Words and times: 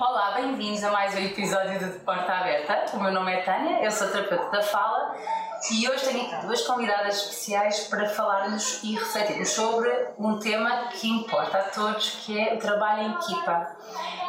Olá, 0.00 0.30
bem-vindos 0.36 0.84
a 0.84 0.92
mais 0.92 1.12
um 1.16 1.18
episódio 1.18 1.80
do 1.80 1.98
Porta 2.04 2.32
Aberta. 2.32 2.96
O 2.96 3.02
meu 3.02 3.10
nome 3.10 3.32
é 3.32 3.42
Tânia, 3.42 3.82
eu 3.82 3.90
sou 3.90 4.06
terapeuta 4.06 4.48
da 4.48 4.62
fala 4.62 5.16
e 5.72 5.88
hoje 5.88 6.04
tenho 6.04 6.24
aqui 6.24 6.46
duas 6.46 6.62
convidadas 6.62 7.16
especiais 7.16 7.80
para 7.88 8.08
falarmos 8.08 8.80
e 8.84 8.94
refletirmos 8.94 9.48
sobre 9.48 9.90
um 10.16 10.38
tema 10.38 10.86
que 10.92 11.08
importa 11.08 11.58
a 11.58 11.62
todos, 11.64 12.10
que 12.24 12.38
é 12.38 12.54
o 12.54 12.58
trabalho 12.58 13.08
em 13.08 13.12
equipa. 13.14 13.76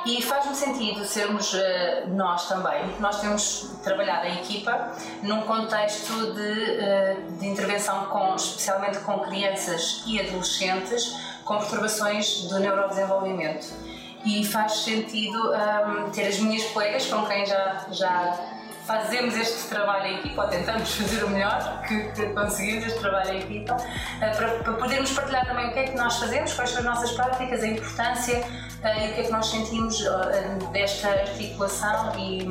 E 0.08 0.20
faz-me 0.24 0.56
sentido 0.56 1.06
sermos 1.06 1.54
uh, 1.54 1.60
nós 2.08 2.50
também. 2.50 2.88
Nós 3.00 3.22
temos 3.22 3.70
trabalhado 3.84 4.26
em 4.26 4.40
equipa 4.40 4.92
num 5.22 5.42
contexto 5.42 6.34
de, 6.34 6.42
uh, 6.42 7.32
de 7.38 7.48
intervenção 7.48 8.06
com, 8.06 8.34
especialmente 8.34 8.98
com 9.02 9.20
crianças 9.20 10.04
e 10.08 10.20
adolescentes 10.20 11.16
com 11.46 11.60
perturbações 11.60 12.48
do 12.48 12.60
neurodesenvolvimento. 12.60 13.99
E 14.26 14.46
faz 14.46 14.84
sentido 14.84 15.38
um, 15.38 16.10
ter 16.12 16.28
as 16.28 16.40
minhas 16.40 16.64
colegas 16.72 17.06
com 17.06 17.26
quem 17.26 17.46
já, 17.46 17.86
já 17.90 18.38
fazemos 18.86 19.38
este 19.38 19.68
trabalho 19.70 20.08
em 20.08 20.16
equipa, 20.16 20.44
ou 20.44 20.48
tentamos 20.50 20.96
fazer 20.96 21.24
o 21.24 21.30
melhor 21.30 21.82
que, 21.88 22.12
que 22.12 22.26
conseguimos 22.34 22.88
este 22.88 23.00
trabalho 23.00 23.34
em 23.34 23.40
equipa, 23.40 23.76
uh, 23.76 24.20
para, 24.20 24.50
para, 24.64 24.74
podermos 24.74 25.12
partilhar 25.12 25.46
também 25.46 25.70
o 25.70 25.74
que 25.74 25.80
é 25.80 25.84
que 25.84 25.96
nós 25.96 26.18
fazemos, 26.18 26.54
quais 26.54 26.72
são 26.72 26.80
as 26.80 26.86
nossas 26.86 27.12
práticas, 27.12 27.62
a 27.62 27.68
importância 27.68 28.40
uh, 28.40 29.06
e 29.06 29.12
o 29.12 29.14
que 29.14 29.22
é 29.22 29.24
que 29.26 29.32
nós 29.32 29.46
sentimos 29.46 30.02
uh, 30.02 30.72
desta 30.74 31.10
articulação 31.10 32.12
e, 32.18 32.50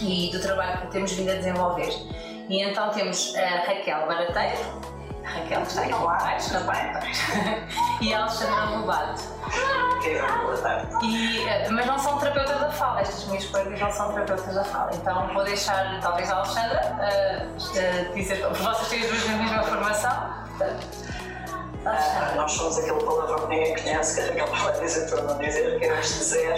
e 0.00 0.30
do 0.30 0.40
trabalho 0.40 0.82
que 0.82 0.86
temos 0.88 1.12
vindo 1.12 1.30
a 1.30 1.34
desenvolver. 1.34 1.92
E 2.48 2.62
então 2.62 2.90
temos 2.90 3.34
a 3.34 3.66
Raquel 3.66 4.06
Barateiro, 4.06 4.98
Raquel 5.22 5.62
está 5.62 5.82
aqui 5.82 5.92
abaixo, 5.92 6.50
também, 6.50 6.92
e 8.02 8.14
a 8.14 8.20
Alexandra 8.20 8.64
Lobato. 8.76 9.22
E, 11.02 11.44
eh, 11.48 11.68
mas 11.70 11.86
não 11.86 11.98
são 11.98 12.18
terapeutas 12.18 12.60
da 12.60 12.70
fala, 12.70 13.00
estas 13.00 13.24
minhas 13.26 13.44
colegas 13.46 13.80
não 13.80 13.92
são 13.92 14.12
terapeutas 14.12 14.54
da 14.54 14.64
fala, 14.64 14.90
então 14.94 15.28
vou 15.34 15.44
deixar 15.44 16.00
talvez 16.00 16.30
a 16.30 16.36
Alexandra 16.36 16.96
uh, 16.98 18.10
uh, 18.10 18.14
dizer, 18.14 18.46
vocês 18.48 18.88
têm 18.88 19.02
as 19.02 19.08
duas 19.08 19.28
a 19.28 19.32
mesma 19.32 19.62
formação, 19.64 20.34
portanto, 20.46 20.86
Uh, 21.84 22.36
nós 22.36 22.52
somos 22.52 22.76
aquele 22.78 23.02
palavrão 23.02 23.46
que 23.46 23.54
ninguém 23.54 23.74
conhece, 23.74 24.14
que 24.14 24.20
a 24.20 24.44
Raquel 24.44 24.46
vai 24.46 24.80
dizer 24.80 25.08
para 25.08 25.22
não 25.22 25.38
dizer, 25.38 25.78
queremos 25.78 26.08
dizer. 26.08 26.54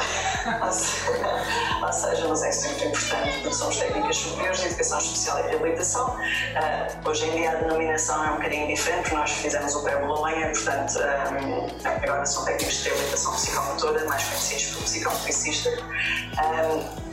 ou 1.82 1.92
seja, 1.92 2.28
mas 2.28 2.42
é 2.42 2.52
sempre 2.52 2.86
importante, 2.86 3.40
porque 3.40 3.54
somos 3.54 3.76
técnicas 3.76 4.16
superiores 4.16 4.60
de 4.60 4.66
educação 4.66 4.98
especial 4.98 5.38
e 5.40 5.42
reabilitação. 5.42 6.08
Uh, 6.08 7.08
hoje 7.08 7.28
em 7.28 7.36
dia 7.36 7.50
a 7.50 7.54
denominação 7.56 8.24
é 8.24 8.30
um 8.30 8.36
bocadinho 8.36 8.66
diferente, 8.66 9.02
porque 9.02 9.16
nós 9.16 9.30
fizemos 9.30 9.74
o 9.74 9.82
pré-Bolonha, 9.82 10.52
portanto, 10.52 10.98
um, 10.98 11.68
agora 11.86 12.24
são 12.26 12.44
técnicos 12.44 12.76
de 12.78 12.88
reabilitação 12.88 13.32
psicomotora, 13.34 14.04
mais 14.06 14.24
conhecidos 14.24 14.66
por 14.74 14.82
psicomotricista. 14.84 15.70
Um, 15.70 17.09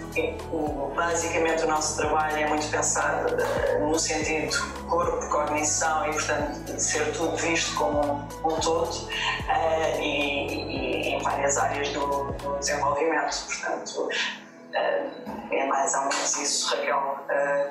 basicamente 0.96 1.64
o 1.64 1.68
nosso 1.68 1.98
trabalho 1.98 2.38
é 2.38 2.48
muito 2.48 2.68
pensado 2.70 3.36
uh, 3.36 3.88
no 3.88 4.00
sentido 4.00 4.58
corpo, 4.88 5.30
cognição 5.30 6.08
e, 6.08 6.14
portanto, 6.14 6.80
ser 6.80 7.12
tudo 7.14 7.36
visto 7.38 7.76
como 7.76 8.28
um 8.44 8.60
todo 8.60 8.90
uh, 8.90 10.02
e, 10.02 10.48
e, 10.48 11.10
em 11.10 11.22
várias 11.22 11.58
áreas 11.58 11.90
do, 11.90 12.32
do 12.34 12.58
desenvolvimento. 12.60 13.46
Portanto, 13.46 14.10
uh, 14.10 15.54
é 15.54 15.66
mais 15.68 15.94
ou 15.94 16.02
menos 16.02 16.38
isso, 16.38 16.76
Raquel, 16.76 17.26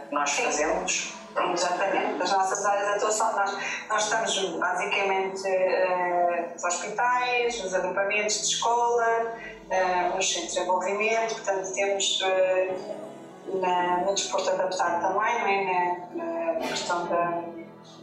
que 0.08 0.14
nós 0.14 0.30
fazemos. 0.30 1.25
Exatamente, 1.52 2.22
as 2.22 2.32
nossas 2.32 2.64
áreas 2.64 2.86
de 2.86 2.94
atuação, 2.96 3.32
nós, 3.34 3.58
nós 3.88 4.04
estamos 4.04 4.58
basicamente 4.58 5.42
nos 6.52 6.64
hospitais, 6.64 7.62
nos 7.62 7.74
agrupamentos 7.74 8.40
de 8.40 8.54
escola, 8.54 9.06
uh, 9.70 10.16
nos 10.16 10.32
centros 10.32 10.52
de 10.52 10.58
desenvolvimento, 10.58 11.34
portanto 11.34 11.74
temos 11.74 12.22
uh, 12.22 13.58
na, 13.60 13.98
no 13.98 14.14
desporto 14.14 14.50
adaptado 14.50 15.02
também, 15.02 15.70
é? 15.70 16.08
na, 16.14 16.52
na 16.54 16.66
questão 16.66 17.06
da, 17.06 17.42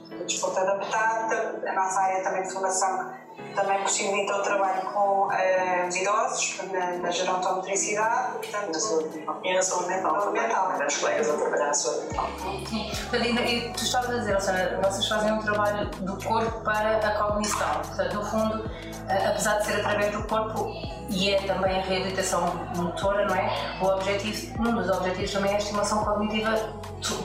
do 0.09 0.25
desporto 0.25 0.59
adaptado, 0.59 1.68
a 1.68 1.74
nossa 1.74 2.02
área 2.02 2.24
também 2.24 2.44
de 2.44 2.53
formação 2.53 3.13
também 3.56 3.82
possibilita 3.82 4.36
o 4.36 4.42
trabalho 4.42 4.82
com 4.92 5.28
uh, 5.28 5.88
os 5.88 5.96
idosos, 5.96 6.62
na, 6.72 6.98
na 6.98 7.12
gerontomotricidade, 7.12 8.34
portanto, 8.34 8.68
na 8.68 8.80
saúde 8.80 9.26
e 9.44 9.54
na 9.54 9.62
saúde 9.62 9.90
mental. 9.90 10.22
Saúde 10.22 10.40
mental. 10.40 10.72
As 10.72 10.98
colegas 10.98 11.30
a 11.30 11.38
trabalhar 11.38 11.68
na 11.68 11.74
saúde 11.74 12.08
mental. 12.08 12.28
Sim, 12.70 12.92
e 12.92 13.74
tu 13.74 13.84
estavas 13.84 14.10
a 14.10 14.18
dizer, 14.20 14.36
ou 14.36 14.42
seja, 14.42 14.80
vocês 14.84 15.08
fazem 15.08 15.32
um 15.34 15.42
trabalho 15.42 15.90
do 15.90 16.24
corpo 16.24 16.62
para 16.62 16.98
a 16.98 17.18
cognição, 17.18 17.74
portanto, 17.74 18.14
no 18.14 18.26
fundo, 18.26 18.72
apesar 19.08 19.60
de 19.60 19.66
ser 19.66 19.80
através 19.80 20.12
do 20.12 20.24
corpo, 20.28 20.72
e 21.09 21.31
é 21.31 21.41
também 21.41 21.78
a 21.78 21.81
reabilitação 21.81 22.68
motora, 22.75 23.25
não 23.28 23.36
é? 23.36 23.52
O 23.81 23.86
objetivo, 23.86 24.62
um 24.62 24.75
dos 24.75 24.90
objetivos 24.90 25.31
também 25.31 25.52
é 25.52 25.56
a 25.56 25.58
estimulação 25.58 26.03
cognitiva 26.03 26.52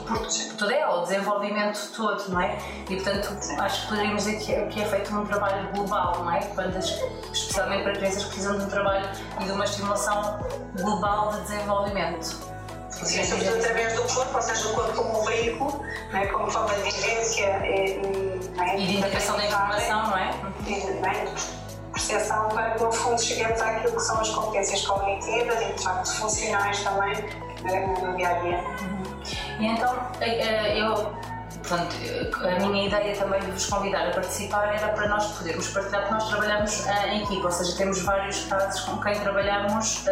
por 0.07 0.27
todo 0.57 0.71
é 0.71 0.87
o 0.87 1.01
desenvolvimento 1.03 1.91
todo, 1.95 2.29
não 2.29 2.41
é? 2.41 2.57
E 2.89 2.95
portanto 2.95 3.37
acho 3.59 3.81
que 3.81 3.87
poderíamos 3.87 4.23
dizer 4.25 4.39
que 4.39 4.53
é, 4.53 4.65
que 4.67 4.81
é 4.81 4.85
feito 4.85 5.15
um 5.15 5.25
trabalho 5.25 5.71
global, 5.73 6.23
não 6.23 6.31
é? 6.31 6.39
Quando, 6.55 6.77
especialmente 6.77 7.83
para 7.83 7.93
crianças 7.93 8.23
que 8.23 8.29
precisam 8.29 8.57
de 8.57 8.65
um 8.65 8.69
trabalho 8.69 9.09
e 9.39 9.45
de 9.45 9.51
uma 9.51 9.63
estimulação 9.63 10.39
global 10.75 11.31
de 11.31 11.41
desenvolvimento. 11.41 12.49
Sim, 12.89 13.23
sobretudo 13.23 13.59
através 13.59 13.93
do 13.93 14.01
corpo, 14.13 14.35
ou 14.35 14.41
seja, 14.41 14.67
o 14.67 14.73
corpo 14.73 14.93
como 14.93 15.21
um 15.21 15.25
veículo, 15.25 15.85
é? 16.13 16.25
como 16.27 16.51
forma 16.51 16.73
de 16.75 16.91
vivência 16.91 17.61
e, 17.65 18.01
e, 18.01 18.61
é? 18.61 18.77
e 18.77 18.87
de 18.87 18.97
indicação 18.97 19.37
da 19.37 19.45
informação, 19.45 20.07
não 20.07 20.17
é? 20.17 20.31
Percepção 21.99 22.47
para 22.49 22.71
que 22.71 22.83
no 22.83 22.91
fundo 22.93 23.21
cheguemos 23.21 23.59
àquilo 23.59 23.93
que 23.93 24.01
são 24.01 24.21
as 24.21 24.29
competências 24.29 24.87
cognitivas 24.87 25.61
e 25.61 25.73
de 25.73 25.83
facto 25.83 26.15
funcionais 26.15 26.81
também 26.81 27.13
né, 27.63 27.95
no 28.01 28.15
dia 28.15 28.29
a 28.29 28.33
dia. 28.39 28.57
Uhum. 28.57 29.03
E 29.59 29.67
então 29.67 29.95
eh, 30.21 30.39
eh, 30.39 30.81
eu 30.81 31.13
Portanto, 31.69 31.95
a 32.45 32.67
minha 32.67 32.87
ideia 32.87 33.15
também 33.15 33.39
de 33.41 33.51
vos 33.51 33.65
convidar 33.67 34.07
a 34.07 34.11
participar 34.11 34.73
era 34.73 34.87
para 34.89 35.07
nós 35.07 35.37
podermos 35.37 35.67
partilhar, 35.67 36.01
porque 36.01 36.13
nós 36.15 36.29
trabalhamos 36.29 36.87
em 36.87 37.23
equipa, 37.23 37.45
ou 37.45 37.51
seja, 37.51 37.77
temos 37.77 38.01
vários 38.01 38.45
casos 38.45 38.81
com 38.81 38.99
quem 39.01 39.19
trabalhamos 39.19 40.05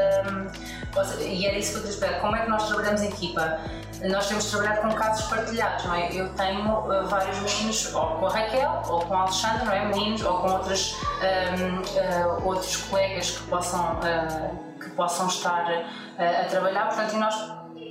e 1.20 1.48
era 1.48 1.58
isso 1.58 1.72
que 1.72 1.78
eu 1.78 1.82
queria 1.82 1.96
explicar. 1.96 2.22
Como 2.22 2.36
é 2.36 2.42
que 2.42 2.50
nós 2.50 2.68
trabalhamos 2.68 3.02
em 3.02 3.08
equipa? 3.08 3.60
Nós 4.04 4.28
temos 4.28 4.52
trabalhado 4.52 4.82
com 4.82 4.94
casos 4.94 5.28
partilhados, 5.28 5.86
não 5.86 5.96
é? 5.96 6.12
Eu 6.14 6.30
tenho 6.36 6.70
uh, 6.70 7.08
vários 7.08 7.40
meninos, 7.40 7.94
ou 7.96 8.18
com 8.18 8.28
a 8.28 8.30
Raquel, 8.30 8.84
ou 8.88 9.02
com 9.02 9.14
a 9.14 9.22
Alexandra, 9.22 9.66
não 9.66 9.74
é? 9.74 9.86
Meninos, 9.86 10.24
ou 10.24 10.38
com 10.40 10.52
outros, 10.52 10.96
um, 11.60 11.80
uh, 11.80 12.48
outros 12.48 12.76
colegas 12.76 13.32
que 13.32 13.44
possam, 13.48 14.00
que 14.80 14.90
possam 14.92 15.28
estar 15.28 15.66
a 16.18 16.46
trabalhar, 16.46 16.88
portanto, 16.88 17.14
e 17.14 17.18
nós 17.18 17.36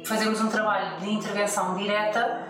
fazemos 0.05 0.41
um 0.41 0.49
trabalho 0.49 0.99
de 1.01 1.11
intervenção 1.11 1.75
direta 1.75 2.47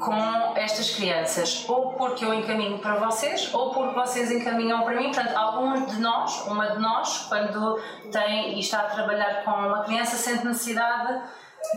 com 0.00 0.56
estas 0.56 0.94
crianças, 0.96 1.64
ou 1.68 1.92
porque 1.92 2.24
eu 2.24 2.32
encaminho 2.32 2.78
para 2.78 2.94
vocês, 2.94 3.52
ou 3.52 3.72
porque 3.72 3.94
vocês 3.94 4.32
encaminham 4.32 4.82
para 4.82 4.96
mim. 4.96 5.12
Portanto, 5.12 5.36
alguns 5.36 5.86
de 5.94 6.00
nós, 6.00 6.46
uma 6.46 6.70
de 6.70 6.78
nós, 6.78 7.26
quando 7.28 7.78
tem 8.10 8.54
e 8.56 8.60
está 8.60 8.80
a 8.80 8.84
trabalhar 8.84 9.44
com 9.44 9.50
uma 9.50 9.84
criança, 9.84 10.16
sente 10.16 10.44
necessidade 10.46 11.20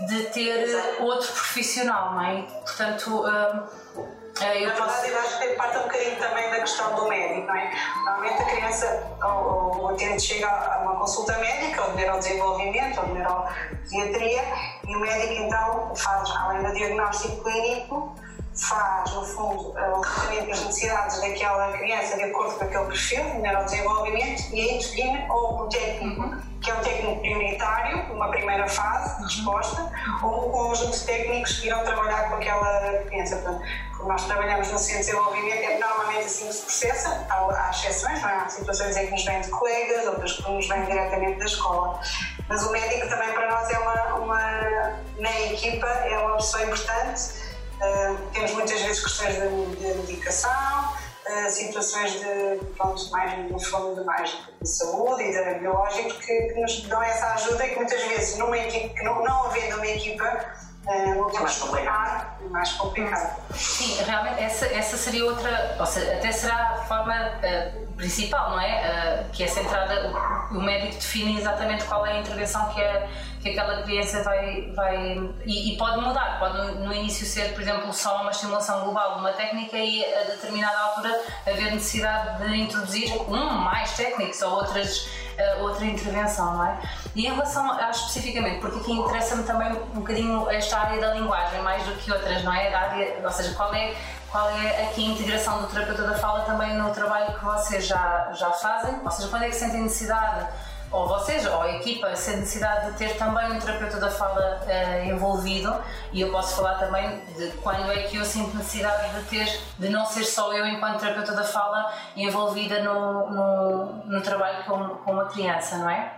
de 0.07 0.23
ter 0.25 0.97
outro 0.99 1.31
profissional, 1.31 2.13
não 2.13 2.21
é? 2.21 2.41
Portanto, 2.65 3.23
hum, 3.25 4.13
é, 4.41 4.63
eu 4.63 4.69
Na 4.69 4.73
verdade, 4.73 5.09
eu 5.09 5.19
acho 5.19 5.39
que 5.39 5.47
parte 5.49 5.77
um 5.77 5.83
bocadinho 5.83 6.15
também 6.17 6.49
da 6.49 6.59
questão 6.59 6.95
do 6.95 7.07
médico, 7.07 7.47
não 7.47 7.55
é? 7.55 7.71
Normalmente 8.03 8.41
a 8.41 8.45
criança, 8.45 9.03
o 9.21 9.87
utente 9.91 10.23
chega 10.23 10.47
a 10.47 10.79
uma 10.79 10.95
consulta 10.95 11.37
médica, 11.37 11.83
ou 11.83 11.91
de 11.91 11.97
neurodesenvolvimento, 11.97 12.99
ou 12.99 13.05
de 13.05 13.13
neuropediatria, 13.13 14.43
e 14.87 14.95
o 14.95 14.99
médico 14.99 15.33
então 15.33 15.95
faz, 15.95 16.29
além 16.35 16.63
do 16.63 16.73
diagnóstico 16.73 17.43
clínico, 17.43 18.15
faz, 18.55 19.11
no 19.13 19.25
fundo, 19.25 19.69
o 19.69 20.01
tratamento 20.01 20.47
das 20.49 20.65
necessidades 20.65 21.19
daquela 21.21 21.71
criança 21.73 22.17
de 22.17 22.23
acordo 22.23 22.55
com 22.55 22.65
aquele 22.65 22.85
perfil 22.85 23.23
de 23.31 23.37
neurodesenvolvimento 23.39 24.43
e 24.53 24.61
aí 24.61 24.77
define 24.77 25.25
ou 25.29 25.65
um 25.65 25.69
técnico, 25.69 26.37
que 26.61 26.69
é 26.69 26.73
um 26.73 26.79
técnico 26.81 27.21
prioritário, 27.21 28.13
uma 28.13 28.29
primeira 28.29 28.67
fase 28.67 29.17
de 29.17 29.23
resposta, 29.23 29.91
ou 30.21 30.47
um 30.47 30.51
conjunto 30.51 30.97
de 30.97 31.05
técnicos 31.05 31.59
que 31.59 31.67
irão 31.67 31.83
trabalhar 31.83 32.29
com 32.29 32.35
aquela 32.35 33.03
criança. 33.05 33.37
Portanto, 33.37 33.63
nós 34.05 34.25
trabalhamos 34.25 34.69
no 34.71 34.77
centro 34.77 35.01
de 35.01 35.05
desenvolvimento, 35.05 35.63
é 35.63 35.79
normalmente 35.79 36.25
assim 36.25 36.47
que 36.47 36.53
se 36.53 36.61
processa, 36.61 37.25
há, 37.29 37.67
há 37.67 37.69
exceções, 37.71 38.21
não 38.21 38.29
é? 38.29 38.35
há 38.35 38.49
situações 38.49 38.97
em 38.97 39.05
que 39.07 39.11
nos 39.11 39.25
vêm 39.25 39.41
de 39.41 39.49
colegas, 39.49 40.07
outras 40.07 40.33
que 40.33 40.51
nos 40.51 40.67
vêm 40.67 40.85
diretamente 40.85 41.39
da 41.39 41.45
escola. 41.45 41.99
Mas 42.47 42.63
o 42.63 42.71
médico 42.71 43.07
também 43.07 43.31
para 43.33 43.49
nós 43.49 43.69
é 43.69 43.79
uma, 43.79 44.15
uma 44.15 44.93
na 45.17 45.41
equipa, 45.41 45.87
é 45.87 46.17
uma 46.19 46.35
pessoa 46.35 46.63
importante 46.63 47.52
Uh, 47.81 48.31
temos 48.31 48.51
muitas 48.53 48.81
vezes 48.81 49.03
questões 49.03 49.35
de, 49.35 49.75
de 49.75 49.97
medicação, 49.99 50.93
uh, 51.27 51.49
situações 51.49 52.11
de, 52.13 52.65
pronto, 52.77 53.09
mais, 53.11 53.51
no 53.51 53.59
fundo, 53.59 54.05
mais 54.05 54.37
de 54.61 54.69
saúde 54.69 55.23
e 55.23 55.31
de 55.31 55.59
biológico 55.59 56.09
que, 56.19 56.41
que, 56.53 56.59
nos 56.59 56.81
dão 56.83 57.01
essa 57.03 57.33
ajuda 57.33 57.65
e 57.65 57.69
que 57.69 57.75
muitas 57.75 58.01
vezes, 58.03 58.37
numa 58.37 58.57
equipe, 58.57 58.89
que 58.89 59.03
não, 59.03 59.23
não 59.23 59.45
havendo 59.45 59.77
uma 59.77 59.87
equipa, 59.87 60.55
uh, 60.85 61.15
não 61.15 61.29
temos 61.29 61.61
que 61.61 62.49
mais 62.49 62.71
complicado. 62.73 63.41
Sim, 63.53 64.03
realmente 64.03 64.41
essa, 64.41 64.65
essa 64.67 64.97
seria 64.97 65.25
outra, 65.25 65.75
ou 65.79 65.85
seja, 65.85 66.13
até 66.13 66.31
será 66.31 66.55
a 66.55 66.75
forma 66.85 67.13
uh, 67.13 67.95
principal, 67.95 68.51
não 68.51 68.59
é? 68.59 69.25
Uh, 69.27 69.31
que 69.31 69.43
é 69.43 69.47
centrada, 69.47 70.11
o, 70.51 70.57
o, 70.57 70.61
médico 70.61 70.95
define 70.95 71.39
exatamente 71.39 71.83
qual 71.85 72.05
é 72.05 72.13
a 72.13 72.19
intervenção 72.19 72.69
que, 72.73 72.81
é, 72.81 73.09
que 73.41 73.49
aquela 73.49 73.81
criança 73.83 74.23
vai. 74.23 74.71
vai 74.75 75.31
e, 75.45 75.73
e, 75.73 75.77
pode 75.77 76.01
mudar, 76.01 76.39
pode 76.39 76.57
no, 76.57 76.85
no, 76.85 76.93
início 76.93 77.25
ser, 77.25 77.53
por 77.53 77.61
exemplo, 77.61 77.91
só 77.93 78.21
uma 78.21 78.31
estimulação 78.31 78.83
global 78.83 79.17
uma 79.17 79.31
técnica 79.33 79.77
e 79.77 80.03
a 80.03 80.23
determinada 80.23 80.77
altura 80.77 81.21
haver 81.47 81.71
necessidade 81.73 82.45
de 82.45 82.55
introduzir 82.55 83.11
um 83.29 83.49
mais 83.49 83.91
técnicos 83.95 84.41
ou 84.41 84.53
outras 84.53 85.07
uh, 85.37 85.63
outra 85.63 85.85
intervenção, 85.85 86.53
não 86.53 86.65
é? 86.65 86.79
E 87.15 87.27
em 87.27 87.31
relação 87.31 87.71
a 87.71 87.89
especificamente, 87.89 88.59
porque 88.59 88.79
aqui 88.79 88.91
interessa-me 88.91 89.43
também 89.43 89.71
um 89.71 89.99
bocadinho 89.99 90.49
esta 90.49 90.79
área 90.79 90.99
da 90.99 91.13
linguagem, 91.13 91.61
mais 91.61 91.83
do 91.83 91.93
que 91.95 92.11
outras, 92.11 92.43
não 92.43 92.53
é? 92.53 92.73
A 92.73 92.79
área, 92.79 93.19
ou 93.23 93.31
seja, 93.31 93.53
qual 93.53 93.73
é, 93.73 93.95
qual 94.31 94.49
é 94.49 94.83
aqui 94.83 95.05
a 95.05 95.13
integração 95.13 95.61
do 95.61 95.67
terapeuta 95.67 96.03
da 96.03 96.17
fala 96.17 96.41
também 96.41 96.75
no 96.75 96.91
trabalho 96.91 97.33
que 97.37 97.45
vocês 97.45 97.85
já, 97.85 98.31
já 98.33 98.51
fazem? 98.51 98.95
Ou 99.03 99.11
seja, 99.11 99.27
quando 99.27 99.43
é 99.43 99.49
que 99.49 99.55
sentem 99.55 99.81
necessidade 99.81 100.47
ou 100.93 101.07
vocês, 101.07 101.45
ou 101.47 101.59
a 101.59 101.71
equipa, 101.71 102.15
se 102.15 102.31
a 102.31 102.37
necessidade 102.37 102.91
de 102.91 102.97
ter 102.97 103.17
também 103.17 103.51
um 103.51 103.59
terapeuta 103.59 103.99
da 103.99 104.11
fala 104.11 104.61
uh, 104.61 105.09
envolvido, 105.09 105.75
e 106.11 106.21
eu 106.21 106.31
posso 106.31 106.55
falar 106.55 106.75
também 106.75 107.19
de 107.35 107.47
quando 107.63 107.91
é 107.91 108.03
que 108.03 108.15
eu 108.15 108.23
sinto 108.23 108.55
necessidade 108.55 109.09
de 109.09 109.23
ter, 109.23 109.59
de 109.79 109.89
não 109.89 110.05
ser 110.05 110.23
só 110.23 110.53
eu 110.53 110.67
enquanto 110.67 110.99
terapeuta 110.99 111.33
da 111.33 111.43
fala 111.43 111.91
envolvida 112.15 112.83
no, 112.83 113.29
no, 113.31 113.85
no 114.05 114.21
trabalho 114.21 114.63
com, 114.65 114.89
com 114.97 115.11
uma 115.13 115.25
criança, 115.25 115.79
não 115.79 115.89
é? 115.89 116.13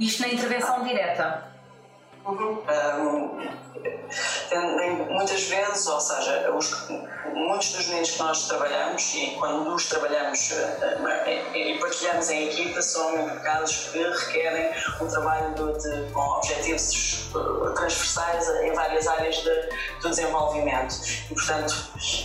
Isto 0.00 0.22
na 0.22 0.28
intervenção 0.28 0.82
direta. 0.82 1.44
Uhum. 2.24 2.64
Um, 2.66 3.63
muitas 5.08 5.44
vezes, 5.44 5.86
ou 5.86 6.00
seja, 6.00 6.52
os, 6.54 6.88
muitos 7.34 7.72
dos 7.72 7.86
meninos 7.88 8.10
que 8.12 8.18
nós 8.20 8.46
trabalhamos 8.46 9.14
e 9.14 9.36
quando 9.38 9.64
nos 9.64 9.86
trabalhamos 9.86 10.52
uh, 10.52 11.56
e 11.56 11.78
partilhamos 11.78 12.30
em 12.30 12.48
equipa 12.48 12.80
são 12.80 13.26
casos 13.40 13.88
que 13.88 13.98
requerem 13.98 14.70
um 15.00 15.06
trabalho 15.06 15.54
de, 15.54 16.12
com 16.12 16.20
objetivos 16.20 17.28
transversais 17.74 18.48
em 18.62 18.72
várias 18.72 19.06
áreas 19.08 19.36
de, 19.36 19.68
do 20.00 20.10
desenvolvimento. 20.10 20.94
E 21.30 21.34
portanto 21.34 21.74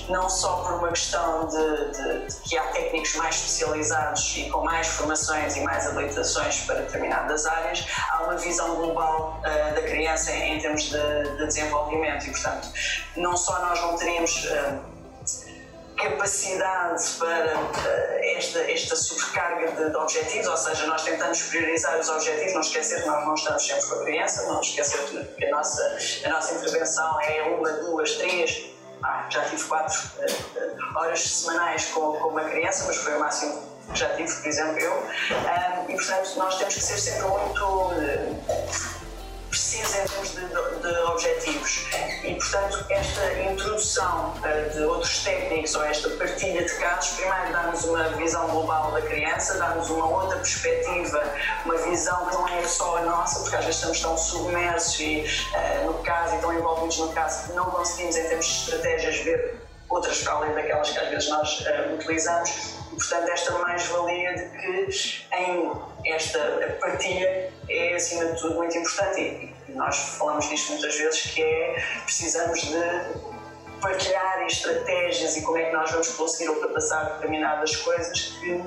não 0.10 0.30
só 0.30 0.58
por 0.58 0.74
uma 0.76 0.90
questão 0.90 1.48
de, 1.48 1.92
de, 1.92 2.28
de, 2.28 2.36
que 2.42 2.58
há 2.58 2.64
técnicos 2.68 3.16
mais 3.16 3.36
especializados 3.36 4.38
e 4.38 4.50
com 4.50 4.64
mais 4.64 4.88
formações 4.88 5.56
e 5.56 5.62
mais 5.62 5.88
habilitações 5.88 6.62
para 6.62 6.82
determinadas 6.82 7.46
áreas 7.46 7.86
há 8.10 8.24
uma 8.24 8.36
visão 8.36 8.76
global 8.76 9.40
uh, 9.40 9.74
da 9.74 9.82
criança 9.82 10.32
em 10.32 10.60
termos 10.60 10.90
de, 10.90 11.38
de, 11.40 11.48
desenvolvimento 11.48 12.26
e, 12.26 12.32
portanto, 12.32 12.70
não 13.16 13.36
só 13.36 13.60
nós 13.60 13.82
não 13.82 13.96
teríamos 13.96 14.46
uh, 14.46 14.80
capacidade 15.98 17.04
para 17.18 17.58
uh, 17.58 18.20
esta, 18.38 18.60
esta 18.72 18.96
sobrecarga 18.96 19.72
de, 19.72 19.90
de, 19.90 19.96
objetivos, 19.98 20.48
ou 20.48 20.58
seja, 20.58 20.86
nós 20.88 21.04
tentamos 21.04 21.42
priorizar 21.44 22.00
os 22.00 22.10
objetivos, 22.10 22.54
não 22.54 22.62
esquecer 22.62 23.02
que 23.02 23.08
nós 23.08 23.26
não 23.26 23.34
estamos 23.34 23.66
sempre 23.66 23.86
com 23.86 23.96
a 23.96 24.04
criança, 24.04 24.44
não 24.44 24.62
esquecer 24.62 25.28
que 25.38 25.46
a 25.46 25.52
nossa, 25.52 25.98
a 26.26 26.30
nossa 26.30 26.54
intervenção 26.56 27.22
é 27.22 27.44
uma, 27.44 27.70
duas, 27.72 28.14
três, 28.14 28.66
ah, 29.04 29.26
já 29.30 29.44
tive 29.46 29.64
quatro 29.64 29.98
uh, 30.18 30.98
horas 30.98 31.22
semanais 31.22 31.86
com, 31.86 32.14
com 32.14 32.30
uma 32.30 32.44
criança, 32.44 32.86
mas 32.88 32.98
foi 32.98 33.16
o 33.16 33.20
máximo 33.20 33.70
que 33.92 34.00
já 34.00 34.10
tive, 34.16 34.32
por 34.32 34.48
exemplo, 34.48 34.80
eu. 34.80 35.08
E, 35.88 35.96
portanto, 35.96 36.36
nós 36.38 36.58
temos 36.58 36.76
que 36.76 36.82
ser 36.82 36.98
sempre 36.98 37.28
muito 37.28 37.94
portanto, 42.50 42.86
esta 42.90 43.34
introdução 43.44 44.34
uh, 44.38 44.74
de 44.74 44.84
outros 44.84 45.24
técnicos 45.24 45.76
ou 45.76 45.84
esta 45.84 46.10
partilha 46.12 46.64
de 46.64 46.74
casos, 46.76 47.16
primeiro 47.18 47.54
dá-nos 47.54 47.84
uma 47.84 48.04
visão 48.10 48.48
global 48.48 48.92
da 48.92 49.02
criança, 49.02 49.58
dá-nos 49.58 49.90
uma 49.90 50.08
outra 50.08 50.38
perspectiva, 50.38 51.22
uma 51.66 51.78
visão 51.78 52.26
que 52.26 52.34
não 52.34 52.48
é 52.48 52.64
só 52.64 52.98
a 52.98 53.02
nossa, 53.02 53.42
porque 53.42 53.56
às 53.56 53.66
vezes 53.66 53.76
estamos 53.76 54.02
tão 54.02 54.18
submersos 54.18 55.00
e, 55.00 55.26
uh, 55.54 55.86
no 55.86 55.94
caso 56.00 56.36
e 56.36 56.40
tão 56.40 56.54
envolvidos 56.54 56.98
no 56.98 57.14
caso 57.14 57.48
que 57.48 57.54
não 57.54 57.66
conseguimos, 57.66 58.18
em 58.18 58.24
termos 58.24 58.46
de 58.46 58.52
estratégias, 58.52 59.18
ver 59.20 59.56
outras 59.88 60.22
para 60.22 60.34
além 60.34 60.54
daquelas 60.54 60.90
que 60.90 61.00
às 61.00 61.10
vezes 61.10 61.30
nós 61.30 61.60
uh, 61.62 61.94
utilizamos. 61.94 62.80
Portanto, 62.90 63.30
esta 63.30 63.52
mais-valia 63.60 64.34
de 64.34 64.50
que 64.58 65.26
em 65.32 65.72
esta 66.06 66.40
partilha 66.82 67.49
é, 67.70 67.96
acima 67.96 68.26
de 68.26 68.40
tudo, 68.40 68.56
muito 68.56 68.78
importante. 68.78 69.54
E 69.68 69.72
nós 69.72 69.96
falamos 70.18 70.50
disto 70.50 70.72
muitas 70.74 70.96
vezes, 70.96 71.22
que 71.22 71.42
é 71.42 71.84
precisamos 72.04 72.62
de 72.62 73.40
partilhar 73.80 74.46
estratégias 74.46 75.38
e 75.38 75.42
como 75.42 75.58
é 75.58 75.66
que 75.66 75.76
nós 75.76 75.92
vamos 75.92 76.10
conseguir 76.10 76.50
ultrapassar 76.50 77.04
determinadas 77.14 77.76
coisas 77.78 78.20
que 78.40 78.62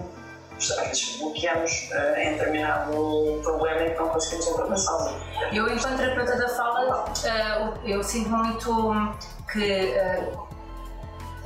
às 0.57 0.89
vezes 0.89 1.17
bloqueamos 1.17 1.91
uh, 1.91 2.21
em 2.21 2.33
determinado 2.35 3.41
problema 3.43 3.83
e 3.83 3.91
que 3.91 3.99
não 3.99 4.09
conseguimos 4.11 4.47
ultrapassá-lo. 4.47 5.21
Eu, 5.53 5.69
enquanto 5.69 5.97
terapeuta 5.97 6.37
da 6.37 6.49
fala, 6.49 7.05
uh, 7.05 7.89
eu 7.89 8.03
sinto 8.05 8.31
muito 8.31 9.17
que 9.53 9.95
uh, 9.97 10.49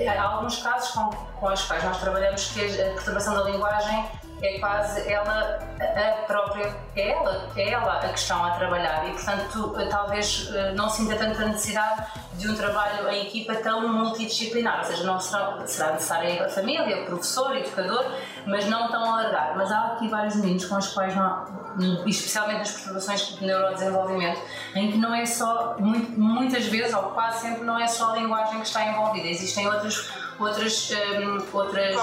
há 0.07 0.23
alguns 0.23 0.63
casos 0.63 0.91
com, 0.91 1.11
com 1.11 1.47
os 1.47 1.63
quais 1.63 1.83
nós 1.83 1.99
trabalhamos 1.99 2.51
que 2.53 2.61
a 2.61 2.91
perturbação 2.93 3.35
da 3.35 3.51
linguagem 3.51 4.07
é 4.43 4.59
quase 4.59 5.11
ela 5.11 5.59
a 5.81 6.27
própria, 6.27 6.75
é 6.95 7.11
ela, 7.11 7.49
é 7.57 7.71
ela 7.71 8.01
a 8.01 8.09
questão 8.09 8.45
a 8.45 8.51
trabalhar. 8.53 9.09
E 9.09 9.13
portanto 9.13 9.75
talvez 9.91 10.51
eh, 10.55 10.73
não 10.75 10.89
sinta 10.91 11.17
tanta 11.17 11.47
necessidade 11.47 12.07
de 12.35 12.51
um 12.51 12.55
trabalho 12.55 13.09
em 13.09 13.27
equipa 13.27 13.55
tão 13.57 13.89
multidisciplinar, 13.89 14.79
ou 14.81 14.85
seja, 14.85 15.05
não 15.05 15.19
será, 15.19 15.67
será 15.67 15.93
necessário 15.93 16.45
a 16.45 16.49
família, 16.49 17.03
o 17.03 17.07
professor, 17.07 17.51
o 17.51 17.55
educador, 17.55 18.05
mas 18.47 18.67
não 18.67 18.89
tão 18.89 19.05
alargado. 19.05 19.57
Mas 19.57 19.73
há 19.73 19.87
aqui 19.87 20.09
vários 20.09 20.37
meninos 20.37 20.67
com 20.67 20.77
os 20.77 20.89
quais 20.89 21.15
não, 21.17 21.47
especialmente 22.07 22.59
nas 22.59 22.73
perturbações 22.73 23.37
de 23.39 23.47
neurodesenvolvimento, 23.47 24.41
em 24.75 24.93
que 24.93 24.99
não 24.99 25.15
é 25.15 25.25
só, 25.25 25.77
muitas 25.79 26.67
vezes, 26.67 26.95
ou 26.95 27.05
quase 27.05 27.41
sempre, 27.41 27.65
não 27.65 27.79
é 27.79 27.87
só 27.87 28.13
a 28.13 28.17
linguagem 28.17 28.61
que 28.61 28.67
está 28.67 28.85
envolvida, 28.85 29.27
existem 29.29 29.67
outros 29.67 30.26
outras, 30.39 30.91
um, 30.91 31.57
outras 31.57 31.97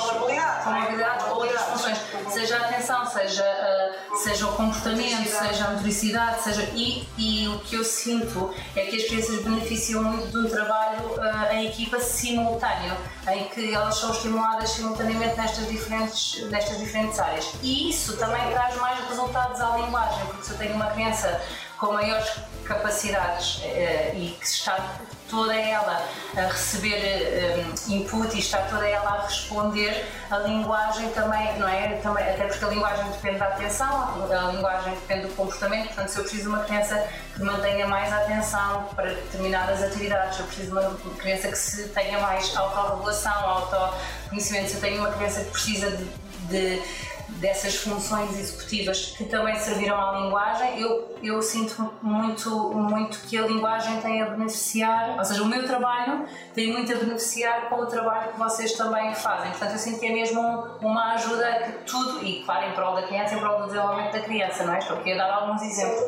probabilidades, 0.64 1.26
outras 1.28 1.62
funções, 1.62 1.98
seja 2.32 2.58
a 2.58 2.62
atenção, 2.62 3.06
seja, 3.06 3.44
uh, 3.44 4.18
seja 4.18 4.48
o 4.48 4.54
comportamento, 4.54 5.28
seja 5.28 5.66
a 5.66 5.72
motoricidade, 5.72 6.42
seja, 6.42 6.64
e, 6.74 7.08
e 7.18 7.48
o 7.48 7.60
que 7.60 7.76
eu 7.76 7.84
sinto 7.84 8.54
é 8.76 8.86
que 8.86 8.98
as 8.98 9.04
crianças 9.04 9.44
beneficiam 9.44 10.04
muito 10.04 10.28
de 10.28 10.38
um 10.38 10.50
trabalho 10.50 11.00
uh, 11.06 11.54
em 11.54 11.68
equipa 11.68 12.00
simultâneo, 12.00 12.96
em 13.28 13.46
que 13.46 13.74
elas 13.74 13.96
são 13.96 14.12
estimuladas 14.12 14.70
simultaneamente 14.72 15.38
nestas 15.38 15.68
diferentes, 15.68 16.44
nestas 16.50 16.78
diferentes 16.78 17.20
áreas. 17.20 17.52
E 17.62 17.90
isso 17.90 18.18
também 18.18 18.42
traz 18.52 18.76
mais 18.78 19.03
resultados 19.14 19.62
à 19.62 19.78
linguagem, 19.78 20.26
porque 20.26 20.44
se 20.44 20.52
eu 20.52 20.58
tenho 20.58 20.76
uma 20.76 20.88
criança 20.88 21.42
com 21.78 21.94
maiores 21.94 22.28
capacidades 22.66 23.58
uh, 23.58 24.16
e 24.16 24.36
que 24.40 24.46
está 24.46 24.78
toda 25.30 25.56
ela 25.56 26.02
a 26.38 26.42
receber 26.42 27.66
um, 27.66 27.92
input 27.92 28.36
e 28.36 28.40
está 28.40 28.60
toda 28.70 28.88
ela 28.88 29.10
a 29.10 29.22
responder, 29.24 30.06
a 30.30 30.38
linguagem 30.38 31.10
também, 31.10 31.58
não 31.58 31.68
é? 31.68 31.98
Também, 31.98 32.24
até 32.24 32.46
porque 32.46 32.64
a 32.64 32.68
linguagem 32.68 33.12
depende 33.12 33.40
da 33.40 33.48
atenção, 33.48 34.30
a 34.32 34.52
linguagem 34.52 34.94
depende 34.94 35.28
do 35.28 35.36
comportamento, 35.36 35.88
portanto, 35.88 36.10
se 36.10 36.18
eu 36.20 36.24
preciso 36.24 36.44
de 36.44 36.50
uma 36.50 36.64
criança 36.64 37.08
que 37.36 37.44
mantenha 37.44 37.88
mais 37.88 38.14
atenção 38.14 38.90
para 38.96 39.10
determinadas 39.10 39.82
atividades, 39.82 40.36
se 40.36 40.42
eu 40.42 40.46
preciso 40.46 40.68
de 40.68 40.78
uma 40.78 41.16
criança 41.18 41.48
que 41.48 41.58
se 41.58 41.90
tenha 41.90 42.20
mais 42.20 42.56
autorregulação, 42.56 43.50
autoconhecimento, 43.50 44.70
se 44.70 44.76
eu 44.76 44.82
tenho 44.82 45.00
uma 45.00 45.12
criança 45.12 45.44
que 45.44 45.52
precisa 45.52 45.90
de, 45.90 46.06
de 46.50 46.84
dessas 47.40 47.76
funções 47.76 48.38
executivas 48.38 49.14
que 49.18 49.26
também 49.26 49.56
serviram 49.58 50.00
à 50.00 50.20
linguagem, 50.20 50.80
eu, 50.80 51.16
eu 51.22 51.42
sinto 51.42 51.94
muito, 52.02 52.50
muito 52.74 53.20
que 53.22 53.38
a 53.38 53.42
linguagem 53.42 54.00
tem 54.02 54.22
a 54.22 54.26
beneficiar, 54.26 55.18
ou 55.18 55.26
seja, 55.26 55.42
o 55.44 55.46
meu 55.46 55.66
trabalho 55.66 56.26
tem 56.54 56.72
muito 56.72 56.92
a 56.92 56.96
beneficiar 56.96 57.70
com 57.70 57.76
o 57.76 57.86
trabalho 57.86 58.32
que 58.32 58.40
vocês 58.40 58.74
também 58.74 59.14
fazem. 59.16 59.52
Portanto, 59.52 59.72
eu 59.72 59.80
sinto 59.80 60.00
que 60.00 60.06
é 60.06 60.14
mesmo 60.14 60.42
uma 60.82 61.14
ajuda 61.14 61.64
que 61.64 61.72
tudo, 61.86 62.26
e 62.26 62.44
claro, 62.44 62.68
em 62.68 62.72
prol 62.74 62.96
da 62.96 63.04
criança, 63.04 63.36
em 63.36 63.40
prol 63.40 63.60
do 63.60 63.68
desenvolvimento 63.68 64.14
da 64.14 64.22
criança, 64.22 64.64
não 64.64 64.74
é? 64.74 64.80
Estou 64.80 64.98
aqui 64.98 65.14
a 65.14 65.18
dar 65.18 65.32
alguns 65.32 65.62
exemplos. 65.62 66.04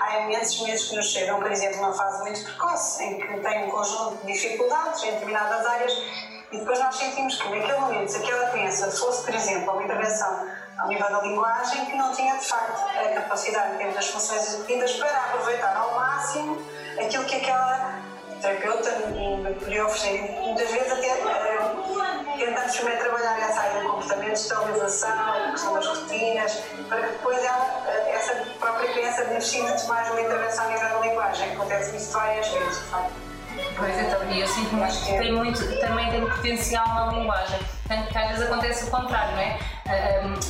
Há 0.00 0.20
imensos 0.20 0.66
meses 0.66 0.88
que 0.88 0.96
nos 0.96 1.06
chegam, 1.06 1.38
por 1.40 1.50
exemplo, 1.50 1.76
numa 1.76 1.92
fase 1.92 2.22
muito 2.22 2.42
precoce, 2.44 3.04
em 3.04 3.20
que 3.20 3.40
têm 3.40 3.64
um 3.66 3.70
conjunto 3.70 4.26
de 4.26 4.32
dificuldades 4.32 5.02
em 5.04 5.12
determinadas 5.12 5.66
áreas 5.66 6.39
e 6.52 6.58
depois 6.58 6.78
nós 6.80 6.96
sentimos 6.96 7.40
que 7.40 7.48
naquele 7.48 7.78
momento, 7.78 8.08
se 8.08 8.16
aquela 8.18 8.50
criança 8.50 8.90
fosse, 8.90 9.24
por 9.24 9.34
exemplo, 9.34 9.72
uma 9.72 9.82
intervenção 9.84 10.48
ao 10.78 10.88
nível 10.88 11.08
da 11.08 11.20
linguagem, 11.20 11.86
que 11.86 11.96
não 11.96 12.12
tinha 12.12 12.36
de 12.36 12.44
facto 12.44 12.82
a 12.98 13.14
capacidade, 13.14 13.76
dentro 13.76 13.94
das 13.94 14.08
funções 14.08 14.48
executidas, 14.48 14.92
para 14.94 15.16
aproveitar 15.16 15.76
ao 15.76 15.94
máximo 15.94 16.60
aquilo 16.98 17.24
que 17.24 17.36
aquela 17.36 18.00
terapeuta 18.40 18.90
me 19.08 19.54
podia 19.54 19.84
oferecer. 19.84 20.22
Muitas 20.40 20.70
vezes 20.70 20.92
até 20.92 21.12
uh, 21.22 22.38
tentamos 22.38 22.74
também 22.74 22.98
trabalhar 22.98 23.38
essa 23.38 23.60
área 23.60 23.82
do 23.82 23.88
comportamento, 23.90 24.32
estabilização, 24.32 25.50
questão 25.52 25.74
das 25.74 25.86
rotinas, 25.86 26.52
para 26.88 27.02
que 27.02 27.12
depois 27.12 27.44
ela, 27.44 27.84
uh, 27.86 28.08
essa 28.08 28.34
própria 28.58 28.92
criança 28.92 29.24
beneficie 29.24 29.62
de 29.62 29.86
mais 29.86 30.10
uma 30.10 30.20
intervenção 30.20 30.64
a 30.64 30.68
nível 30.68 30.88
da 30.88 30.98
linguagem. 31.00 31.52
Acontece 31.52 31.96
isso 31.96 32.12
várias 32.12 32.48
vezes, 32.48 32.78
de 32.78 32.84
facto. 32.86 33.29
Pois 33.76 33.98
então, 33.98 34.30
e 34.30 34.40
eu 34.40 34.48
sinto 34.48 34.74
muito 34.74 34.98
que 34.98 35.18
tem 35.18 35.32
muito, 35.32 35.80
também 35.80 36.10
tem 36.10 36.20
potencial 36.20 36.86
na 36.88 37.12
linguagem. 37.12 37.58
Tanto 37.88 38.08
que 38.08 38.18
às 38.18 38.28
vezes 38.28 38.42
acontece 38.44 38.84
o 38.84 38.90
contrário, 38.90 39.32
não 39.32 39.40
é? 39.40 39.58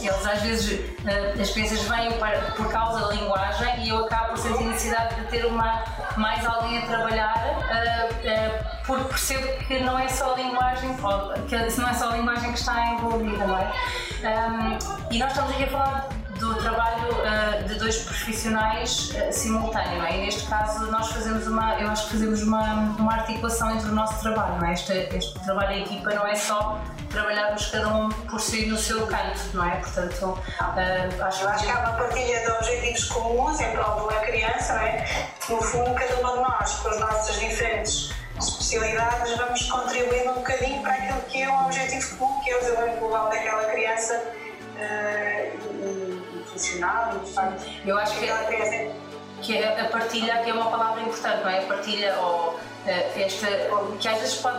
Eles 0.02 0.26
às 0.26 0.43
vezes, 0.43 0.81
ah, 1.07 1.40
as 1.40 1.50
crianças 1.50 1.81
vêm 1.83 2.11
por 2.57 2.71
causa 2.71 3.00
da 3.00 3.14
linguagem 3.14 3.85
e 3.85 3.88
eu 3.88 4.05
acabo 4.05 4.31
por 4.31 4.38
sentir 4.38 4.64
necessidade 4.64 5.14
de 5.14 5.26
ter 5.29 5.47
uma, 5.47 5.83
mais 6.17 6.45
alguém 6.45 6.79
a 6.79 6.87
trabalhar 6.87 7.35
ah, 7.35 8.09
ah, 8.26 8.81
porque 8.87 9.05
percebo 9.05 9.47
que 9.67 9.79
não 9.79 9.99
é 9.99 10.09
só 10.09 10.35
a 10.35 10.37
linguagem, 10.37 10.90
que 11.49 11.81
não 11.81 11.88
é 11.88 11.95
só 11.95 12.11
a 12.11 12.17
linguagem 12.17 12.52
que 12.52 12.59
está 12.59 12.93
envolvida, 12.93 13.47
não 13.47 13.59
é? 13.59 13.73
e 15.11 15.19
nós 15.19 15.31
estamos 15.31 15.52
aqui 15.52 15.64
a 15.64 15.69
falar 15.69 16.09
do 16.40 16.54
trabalho 16.54 17.12
uh, 17.12 17.68
de 17.68 17.75
dois 17.75 17.99
profissionais 17.99 19.11
uh, 19.11 19.32
simultâneo, 19.32 20.02
é? 20.02 20.16
E 20.16 20.20
neste 20.23 20.49
caso 20.49 20.90
nós 20.90 21.09
fazemos 21.12 21.47
uma, 21.47 21.78
eu 21.78 21.88
acho 21.90 22.06
que 22.06 22.12
fazemos 22.12 22.42
uma, 22.42 22.97
uma 22.99 23.12
articulação 23.12 23.70
entre 23.76 23.90
o 23.90 23.92
nosso 23.92 24.18
trabalho, 24.20 24.64
é? 24.64 24.73
Este, 24.73 24.92
este 25.14 25.38
trabalho 25.40 25.73
em 25.73 25.82
equipa 25.82 26.14
não 26.14 26.26
é 26.26 26.35
só 26.35 26.80
trabalharmos 27.11 27.66
cada 27.66 27.88
um 27.88 28.09
por 28.09 28.40
si 28.40 28.66
no 28.66 28.78
seu 28.78 29.06
canto, 29.06 29.38
não 29.52 29.64
é? 29.68 29.76
Portanto, 29.76 30.26
uh, 30.26 31.25
acho, 31.25 31.47
acho 31.47 31.64
que 31.64 31.70
há 31.70 31.78
uma 31.78 31.92
partilha 31.92 32.40
de 32.40 32.50
objetivos 32.52 33.04
comuns 33.04 33.61
em 33.61 33.70
prol 33.73 33.97
de 33.97 34.00
uma 34.00 34.20
criança, 34.20 34.73
não 34.73 34.80
é? 34.80 35.06
No 35.49 35.62
fundo, 35.62 35.94
cada 35.94 36.16
uma 36.20 36.32
de 36.32 36.38
nós, 36.38 36.73
com 36.76 36.88
as 36.88 37.00
nossas 37.00 37.38
diferentes 37.38 38.12
especialidades, 38.38 39.37
vamos 39.37 39.62
contribuindo 39.70 40.30
um 40.30 40.35
bocadinho 40.37 40.80
para 40.82 40.94
aquilo 40.94 41.20
que 41.28 41.42
é 41.42 41.50
um 41.50 41.66
objetivo 41.66 42.16
comum, 42.16 42.40
que 42.40 42.50
é 42.50 42.56
o 42.56 42.61
desenvolvimento 42.61 42.99
global 42.99 43.28
daquela 43.28 43.64
criança. 43.64 44.23
Uh, 44.76 46.19
profissional. 46.61 47.21
Eu 47.85 47.99
acho 47.99 48.19
que, 48.19 48.26
é, 48.26 48.93
que 49.43 49.64
a 49.64 49.85
partilha 49.87 50.35
aqui 50.35 50.50
é 50.50 50.55
uma 50.55 50.71
palavra 50.71 51.02
importante, 51.02 51.43
não 51.43 51.50
é? 51.50 51.61
A 51.61 51.67
partilha 51.67 52.19
ou 52.19 52.61
eh, 52.87 53.25
esta, 53.25 53.47
que 53.99 54.09
às 54.09 54.19
vezes 54.21 54.35
pode, 54.37 54.59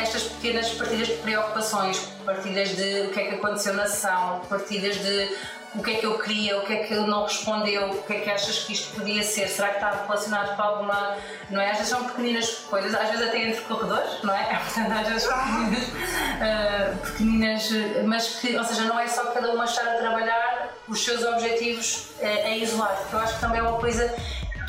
estas 0.00 0.24
pequenas 0.24 0.70
partilhas 0.70 1.08
de 1.08 1.14
preocupações, 1.14 1.98
partilhas 2.24 2.70
de 2.70 3.02
o 3.02 3.10
que 3.10 3.20
é 3.20 3.28
que 3.28 3.34
aconteceu 3.34 3.74
na 3.74 3.86
sessão, 3.86 4.40
partilhas 4.48 4.96
de 4.96 5.36
o 5.74 5.82
que 5.82 5.92
é 5.92 5.94
que 5.94 6.04
eu 6.04 6.18
queria, 6.18 6.58
o 6.58 6.66
que 6.66 6.72
é 6.72 6.76
que 6.84 6.92
ele 6.92 7.06
não 7.06 7.22
respondeu, 7.22 7.90
o 7.90 8.02
que 8.02 8.12
é 8.12 8.20
que 8.20 8.30
achas 8.30 8.58
que 8.58 8.74
isto 8.74 8.94
podia 8.94 9.22
ser, 9.22 9.48
será 9.48 9.68
que 9.68 9.76
está 9.76 9.90
relacionado 10.02 10.54
com 10.54 10.62
alguma. 10.62 11.16
Não 11.48 11.60
é? 11.60 11.70
Às 11.70 11.78
vezes 11.78 11.88
são 11.88 12.04
pequeninas 12.04 12.50
coisas, 12.68 12.94
às 12.94 13.10
vezes 13.10 13.28
até 13.28 13.42
entre 13.42 13.60
corredores, 13.62 14.22
não 14.22 14.34
é? 14.34 14.44
Portanto, 14.64 14.92
às 14.92 15.08
vezes 15.08 15.28
pequeninas, 15.28 15.88
uh, 15.88 16.96
pequeninas, 17.06 17.70
mas 18.04 18.28
que, 18.40 18.56
ou 18.56 18.64
seja, 18.64 18.84
não 18.84 18.98
é 18.98 19.06
só 19.06 19.24
cada 19.32 19.50
uma 19.50 19.64
estar 19.64 19.88
a 19.88 19.94
trabalhar 19.94 20.51
os 20.92 21.02
seus 21.02 21.24
objetivos 21.24 22.08
a 22.22 22.50
isolar, 22.50 22.94
porque 22.96 23.16
eu 23.16 23.20
acho 23.20 23.34
que 23.34 23.40
também 23.40 23.58
é 23.60 23.62
uma 23.62 23.78
coisa 23.78 24.14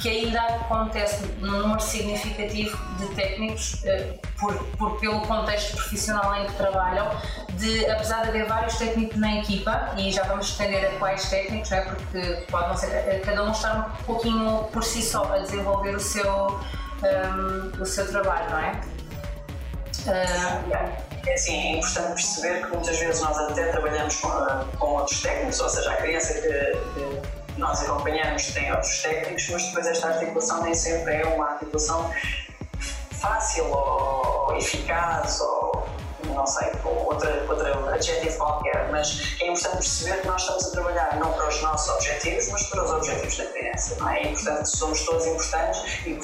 que 0.02 0.10
ainda 0.10 0.42
acontece 0.42 1.24
num 1.40 1.60
número 1.60 1.80
significativo 1.80 2.78
de 2.98 3.08
técnicos, 3.16 3.82
eh, 3.86 4.18
por, 4.40 4.54
por, 4.78 5.00
pelo 5.00 5.22
contexto 5.22 5.76
profissional 5.76 6.36
em 6.36 6.46
que 6.48 6.54
trabalham, 6.54 7.10
de, 7.58 7.86
apesar 7.90 8.24
de 8.24 8.30
haver 8.30 8.46
vários 8.46 8.76
técnicos 8.78 9.18
na 9.18 9.38
equipa, 9.38 9.94
e 9.98 10.12
já 10.12 10.24
vamos 10.24 10.50
estender 10.50 10.86
a 10.86 10.92
quais 10.98 11.30
técnicos, 11.30 11.72
é? 11.72 11.82
porque 11.82 12.46
pode 12.50 12.68
não 12.70 12.78
ser, 12.78 12.88
eh, 12.88 13.22
cada 13.24 13.44
um 13.44 13.52
estar 13.52 13.96
um 14.02 14.04
pouquinho 14.04 14.64
por 14.74 14.84
si 14.84 15.02
só 15.02 15.24
a 15.34 15.38
desenvolver 15.40 15.96
o 15.96 16.00
seu, 16.00 16.48
um, 16.48 16.60
ehm, 17.06 17.82
o 17.82 17.86
seu 17.86 18.06
trabalho, 18.10 18.50
não 18.50 18.60
é? 18.60 18.82
Uh, 20.06 21.13
é 21.26 21.34
assim, 21.34 21.56
é 21.56 21.78
importante 21.78 22.14
perceber 22.14 22.62
que 22.62 22.68
muitas 22.74 23.00
vezes 23.00 23.22
nós 23.22 23.38
até 23.38 23.72
trabalhamos 23.72 24.16
com, 24.18 24.30
com 24.78 24.86
outros 24.94 25.22
técnicos, 25.22 25.60
ou 25.60 25.70
seja, 25.70 25.92
a 25.92 25.96
criança 25.98 26.34
que, 26.34 27.54
que 27.54 27.60
nós 27.60 27.82
acompanhamos 27.82 28.48
tem 28.48 28.72
outros 28.72 29.02
técnicos, 29.02 29.50
mas 29.50 29.64
depois 29.64 29.88
esta 29.88 30.08
articulação 30.10 30.64
nem 30.64 30.74
sempre 30.74 31.16
é 31.16 31.26
uma 31.26 31.52
articulação 31.52 32.12
fácil 33.22 33.66
ou 33.72 34.56
eficaz 34.58 35.40
ou 35.40 35.88
não 36.26 36.46
sei, 36.48 36.72
outra, 36.84 37.46
outra 37.48 37.94
adjetivo 37.94 38.38
qualquer, 38.38 38.90
mas 38.92 39.38
é 39.42 39.48
importante 39.48 39.78
perceber 39.78 40.22
que 40.22 40.28
nós 40.28 40.42
estamos 40.42 40.66
a 40.66 40.72
trabalhar 40.72 41.20
não 41.20 41.32
para 41.34 41.48
os 41.48 41.62
nossos 41.62 41.90
objetivos, 41.94 42.50
mas 42.50 42.64
para 42.64 42.84
os 42.84 42.92
objetivos 42.92 43.38
da 43.38 43.46
criança, 43.46 43.96
não 44.00 44.10
é? 44.10 44.20
É 44.20 44.28
importante 44.30 44.72
que 44.72 44.78
somos 44.78 45.06
todos 45.06 45.26
importantes 45.28 45.82
e 46.06 46.20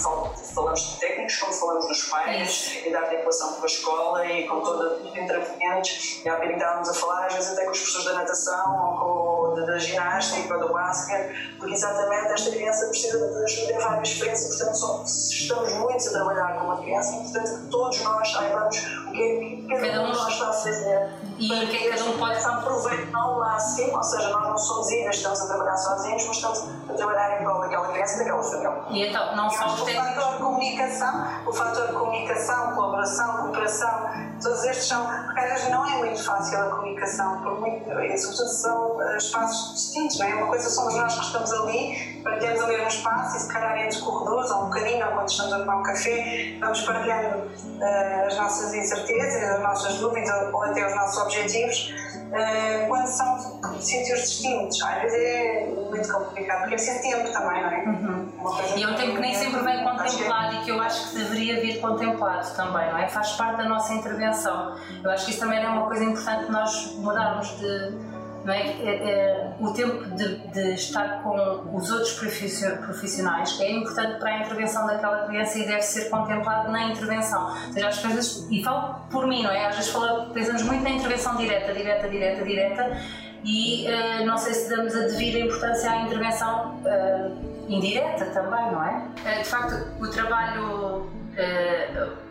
falamos 0.54 0.82
de 0.82 1.00
técnicos 1.00 1.19
como 1.38 1.54
falamos 1.54 1.88
dos 1.88 2.04
pais 2.04 2.82
e 2.86 2.92
da 2.92 3.00
articulação 3.00 3.54
com 3.54 3.64
a 3.64 3.66
escola 3.66 4.26
e 4.26 4.48
com 4.48 4.62
todos 4.62 5.06
os 5.06 5.16
intervenientes. 5.16 6.22
E 6.24 6.30
há 6.30 6.34
bocadinho 6.34 6.58
estávamos 6.58 6.90
a 6.90 6.94
falar, 6.94 7.26
às 7.28 7.34
vezes 7.34 7.52
até 7.54 7.66
com 7.66 7.72
os 7.72 7.80
professores 7.80 8.06
da 8.08 8.14
natação 8.14 8.88
ou 8.88 8.98
com, 8.98 9.19
da, 9.56 9.78
ginástica 9.78 10.56
ou 10.56 10.68
do 10.68 10.74
basquete, 10.74 11.56
porque 11.58 11.74
exatamente 11.74 12.32
esta 12.32 12.52
criança 12.52 12.88
precisa 12.88 13.18
de 13.18 13.44
ajuda 13.44 13.74
em 13.74 13.80
várias 13.80 14.12
frentes 14.12 14.44
e, 14.44 14.48
portanto, 14.50 14.76
somos, 14.76 15.32
estamos 15.32 15.74
muitos 15.74 16.08
a 16.08 16.12
trabalhar 16.12 16.60
com 16.60 16.66
uma 16.66 16.78
criança 16.78 17.14
e, 17.14 17.16
é 17.16 17.24
portanto, 17.24 17.62
que 17.62 17.68
todos 17.70 18.02
nós 18.02 18.32
saibamos 18.32 18.78
o 19.08 19.12
que 19.12 19.24
é 19.24 19.40
que 19.40 19.68
cada 19.68 20.02
um 20.02 20.12
de 20.12 20.18
nós 20.18 20.34
está 20.34 20.50
a 20.50 20.54
fazer. 20.54 21.10
E 21.38 21.48
que 21.48 21.54
é 21.54 21.80
que 21.80 21.90
cada 21.90 22.04
um 22.04 22.18
pode 22.18 22.46
aproveitar 22.46 23.20
ao 23.20 23.40
máximo, 23.40 23.96
ou 23.96 24.04
seja, 24.04 24.30
nós 24.30 24.48
não 24.50 24.58
somos 24.58 24.92
ilhas, 24.92 25.16
estamos 25.16 25.42
a 25.42 25.48
trabalhar 25.48 25.78
sozinhos, 25.78 26.26
mas 26.28 26.36
estamos 26.36 26.64
a 26.90 26.94
trabalhar 26.94 27.40
em 27.40 27.44
prol 27.44 27.62
daquela 27.62 27.88
criança 27.88 28.16
e 28.16 28.18
daquela 28.20 28.44
família. 28.44 28.84
E 28.90 29.08
então, 29.08 29.36
não 29.36 29.50
só. 29.50 29.66
O 29.66 29.78
fator 29.78 30.32
de 30.32 30.38
comunicação, 30.38 31.28
o 31.48 31.54
fator 31.54 31.88
de 31.88 31.94
comunicação, 31.94 32.76
colaboração, 32.76 33.38
cooperação, 33.38 34.10
todos 34.42 34.64
estes 34.66 34.88
são, 34.88 35.06
porque 35.06 35.40
às 35.40 35.50
vezes 35.52 35.70
não 35.70 35.86
é 35.86 35.98
muito 35.98 36.24
fácil 36.24 36.60
a 36.60 36.70
comunicação, 36.70 37.42
por 37.42 37.60
muito, 37.60 37.90
e 38.00 38.18
sobretudo 38.18 38.50
são 38.50 39.02
eh, 39.02 39.20
espaços 39.40 39.74
distintos, 39.74 40.20
não 40.20 40.28
é? 40.28 40.36
Uma 40.36 40.48
coisa 40.48 40.70
somos 40.70 40.96
nós 40.96 41.16
que 41.16 41.26
estamos 41.26 41.52
ali, 41.54 42.22
partilhamos 42.24 42.62
o 42.62 42.68
mesmo 42.68 42.88
espaço 42.88 43.38
e 43.38 43.40
se 43.40 43.48
calhar 43.48 43.78
entre 43.78 44.00
corredores, 44.00 44.52
ou 44.52 44.64
um 44.64 44.66
bocadinho, 44.66 45.06
ou 45.06 45.12
quando 45.14 45.30
estamos 45.30 45.54
a 45.54 45.60
tomar 45.60 45.78
um 45.78 45.84
café, 45.84 46.58
vamos 46.60 46.82
partilhando 46.82 47.38
uh, 47.38 48.28
as 48.28 48.38
nossas 48.38 48.74
incertezas, 48.74 49.44
as 49.44 49.62
nossas 49.62 49.96
dúvidas 49.96 50.54
ou 50.54 50.64
até 50.64 50.86
os 50.86 50.96
nossos 50.96 51.22
objetivos, 51.24 51.94
uh, 52.32 52.88
quando 52.88 53.08
são 53.08 53.60
sítios 53.80 54.20
distintos. 54.22 54.82
Às 54.84 55.02
vezes 55.02 55.20
é 55.20 55.66
muito 55.90 56.12
complicado, 56.12 56.60
porque 56.60 56.76
é 56.76 56.78
preciso 56.78 57.02
tempo 57.02 57.32
também, 57.32 57.62
não 57.62 57.70
é? 57.70 57.84
Uhum. 57.86 58.30
E 58.76 58.84
é 58.84 58.88
um 58.88 58.96
tempo 58.96 59.16
que 59.16 59.22
nem 59.22 59.36
sempre 59.36 59.62
vem 59.62 59.84
contemplado 59.84 60.56
e 60.56 60.60
que 60.62 60.72
eu 60.72 60.82
acho 60.82 61.10
que 61.10 61.18
deveria 61.18 61.62
vir 61.62 61.80
contemplado 61.80 62.56
também, 62.56 62.90
não 62.92 62.98
é? 62.98 63.08
Faz 63.08 63.32
parte 63.34 63.58
da 63.58 63.66
nossa 63.66 63.94
intervenção. 63.94 64.76
Eu 65.04 65.12
acho 65.12 65.26
que 65.26 65.32
isso 65.32 65.40
também 65.40 65.64
é 65.64 65.68
uma 65.68 65.88
coisa 65.88 66.04
importante 66.04 66.52
nós 66.52 66.96
mudarmos 66.98 67.48
de 67.60 68.19
é? 68.50 68.62
é, 68.62 69.10
é 69.10 69.52
o 69.60 69.72
tempo 69.74 70.04
de, 70.16 70.38
de, 70.48 70.74
estar 70.74 71.22
com 71.24 71.76
os 71.76 71.92
outros 71.92 72.14
profissionais 72.14 73.60
é 73.60 73.72
importante 73.72 74.20
para 74.20 74.30
a 74.30 74.40
intervenção 74.40 74.86
daquela 74.88 75.28
criança 75.28 75.60
e 75.60 75.66
deve 75.66 75.82
ser 75.82 76.10
contemplado 76.10 76.72
na 76.72 76.88
intervenção. 76.88 77.54
Ou 77.68 77.74
seja, 77.74 77.88
às 77.88 77.98
vezes, 77.98 78.48
e 78.50 78.64
falo 78.64 78.96
por 79.12 79.28
mim, 79.28 79.44
não 79.44 79.52
é? 79.52 79.68
Às 79.68 79.76
vezes 79.76 79.92
falo, 79.92 80.32
pensamos 80.34 80.64
muito 80.64 80.84
na 80.84 80.92
intervenção 80.92 81.36
direta, 81.36 81.74
direta, 81.74 82.10
direta, 82.10 82.44
direta, 82.44 82.98
e 83.44 83.88
uh, 83.88 84.26
não 84.26 84.38
sei 84.38 84.54
se 84.54 84.70
damos 84.70 84.96
a 84.96 85.02
devida 85.02 85.40
importância 85.40 85.92
à 85.92 86.02
intervenção 86.02 86.76
uh, 86.84 87.72
indireta 87.72 88.26
também, 88.28 88.72
não 88.72 88.84
é? 88.84 89.08
Uh, 89.24 89.44
de 89.44 89.50
facto, 89.50 90.02
o 90.02 90.08
trabalho, 90.10 91.10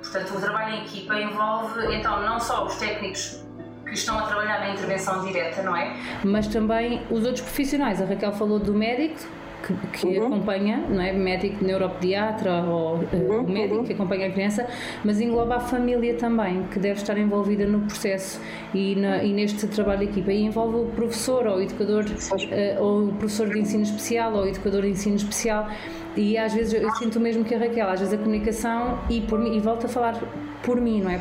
portanto, 0.02 0.36
o 0.36 0.40
trabalho 0.40 0.74
em 0.74 0.82
equipa 0.82 1.18
envolve 1.18 1.94
então 1.94 2.20
não 2.22 2.38
só 2.38 2.66
os 2.66 2.76
técnicos 2.76 3.42
que 3.88 3.94
estão 3.94 4.18
a 4.18 4.22
trabalhar 4.22 4.60
na 4.60 4.70
intervenção 4.70 5.24
direta, 5.24 5.62
não 5.62 5.76
é? 5.76 5.96
Mas 6.24 6.46
também 6.46 7.02
os 7.10 7.24
outros 7.24 7.42
profissionais. 7.42 8.00
A 8.00 8.04
Raquel 8.04 8.32
falou 8.32 8.58
do 8.58 8.74
médico, 8.74 9.18
que, 9.62 9.74
que 9.98 10.18
uhum. 10.18 10.26
acompanha, 10.26 10.84
não 10.88 11.02
é? 11.02 11.12
Médico 11.12 11.64
neuropediatra 11.64 12.62
ou 12.62 12.96
uh, 12.96 13.08
uhum. 13.12 13.40
o 13.42 13.50
médico 13.50 13.84
que 13.84 13.92
acompanha 13.92 14.28
a 14.28 14.30
criança, 14.30 14.66
mas 15.04 15.20
engloba 15.20 15.56
a 15.56 15.60
família 15.60 16.14
também, 16.14 16.64
que 16.64 16.78
deve 16.78 17.00
estar 17.00 17.18
envolvida 17.18 17.66
no 17.66 17.80
processo 17.80 18.40
e, 18.72 18.94
na, 18.94 19.22
e 19.22 19.32
neste 19.32 19.66
trabalho 19.66 20.00
de 20.00 20.04
equipa. 20.06 20.32
E 20.32 20.42
envolve 20.42 20.76
o 20.76 20.86
professor 20.86 21.46
ou 21.46 21.56
o 21.56 21.62
educador, 21.62 22.04
uh, 22.04 22.82
ou 22.82 23.08
o 23.08 23.12
professor 23.14 23.48
de 23.48 23.58
ensino 23.58 23.82
especial 23.82 24.32
ou 24.34 24.44
o 24.44 24.48
educador 24.48 24.82
de 24.82 24.90
ensino 24.90 25.16
especial. 25.16 25.68
E 26.16 26.36
às 26.36 26.52
vezes 26.52 26.72
eu 26.72 26.90
sinto 26.96 27.20
mesmo 27.20 27.44
que 27.44 27.54
a 27.54 27.58
Raquel, 27.58 27.88
às 27.88 28.00
vezes 28.00 28.14
a 28.14 28.18
comunicação, 28.18 28.98
e, 29.08 29.20
por 29.20 29.38
mim, 29.38 29.56
e 29.56 29.60
volto 29.60 29.86
a 29.86 29.88
falar 29.88 30.20
por 30.62 30.80
mim, 30.80 31.00
não 31.00 31.10
é? 31.10 31.20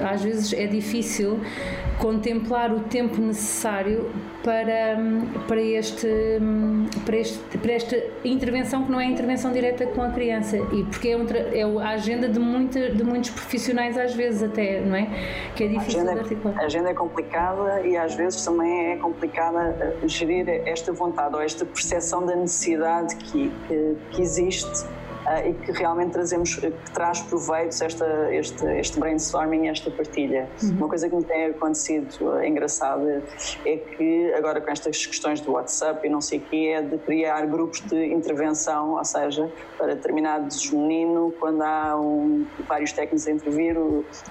Às 0.00 0.22
vezes 0.22 0.52
é 0.52 0.66
difícil 0.66 1.40
contemplar 1.98 2.72
o 2.72 2.80
tempo 2.80 3.20
necessário 3.20 4.10
para, 4.42 4.96
para, 5.48 5.60
este, 5.60 6.08
para, 7.04 7.16
este, 7.16 7.58
para 7.58 7.72
esta 7.72 7.96
intervenção 8.24 8.84
que 8.84 8.92
não 8.92 9.00
é 9.00 9.06
intervenção 9.06 9.52
direta 9.52 9.86
com 9.86 10.02
a 10.02 10.10
criança 10.10 10.56
e 10.56 10.84
porque 10.84 11.08
é, 11.08 11.16
um, 11.16 11.26
é 11.80 11.82
a 11.82 11.90
agenda 11.90 12.28
de, 12.28 12.38
muita, 12.38 12.90
de 12.90 13.02
muitos 13.02 13.30
profissionais 13.30 13.98
às 13.98 14.14
vezes 14.14 14.42
até, 14.42 14.80
não 14.80 14.94
é? 14.94 15.08
Que 15.56 15.64
é 15.64 15.68
difícil 15.68 16.00
a 16.00 16.02
agenda, 16.02 16.14
de 16.14 16.20
articular. 16.20 16.60
A 16.60 16.64
agenda 16.64 16.90
é 16.90 16.94
complicada 16.94 17.80
e 17.86 17.96
às 17.96 18.14
vezes 18.14 18.44
também 18.44 18.92
é 18.92 18.96
complicada 18.96 19.96
gerir 20.06 20.48
esta 20.64 20.92
vontade 20.92 21.34
ou 21.34 21.42
esta 21.42 21.64
percepção 21.64 22.24
da 22.24 22.36
necessidade 22.36 23.16
que, 23.16 23.50
que, 23.66 23.96
que 24.12 24.22
existe 24.26 25.05
e 25.44 25.54
que 25.54 25.72
realmente 25.72 26.12
trazemos, 26.12 26.54
que 26.54 26.70
traz 26.92 27.20
proveitos 27.22 27.80
esta, 27.80 28.34
este, 28.34 28.64
este 28.78 28.98
brainstorming, 28.98 29.68
esta 29.68 29.90
partilha. 29.90 30.48
Uhum. 30.62 30.70
Uma 30.70 30.88
coisa 30.88 31.08
que 31.08 31.16
me 31.16 31.24
tem 31.24 31.46
acontecido 31.46 32.08
uh, 32.20 32.44
engraçada 32.44 33.22
é 33.64 33.76
que 33.76 34.32
agora 34.34 34.60
com 34.60 34.70
estas 34.70 35.06
questões 35.06 35.40
do 35.40 35.52
WhatsApp 35.52 36.06
e 36.06 36.10
não 36.10 36.20
sei 36.20 36.38
o 36.38 36.42
quê, 36.42 36.74
é 36.76 36.82
de 36.82 36.98
criar 36.98 37.46
grupos 37.46 37.80
de 37.80 38.06
intervenção, 38.06 38.94
ou 38.94 39.04
seja, 39.04 39.50
para 39.76 39.94
determinados 39.94 40.70
meninos, 40.70 41.34
quando 41.38 41.62
há 41.62 41.98
um, 41.98 42.46
vários 42.66 42.92
técnicos 42.92 43.26
a 43.26 43.32
intervir, 43.32 43.76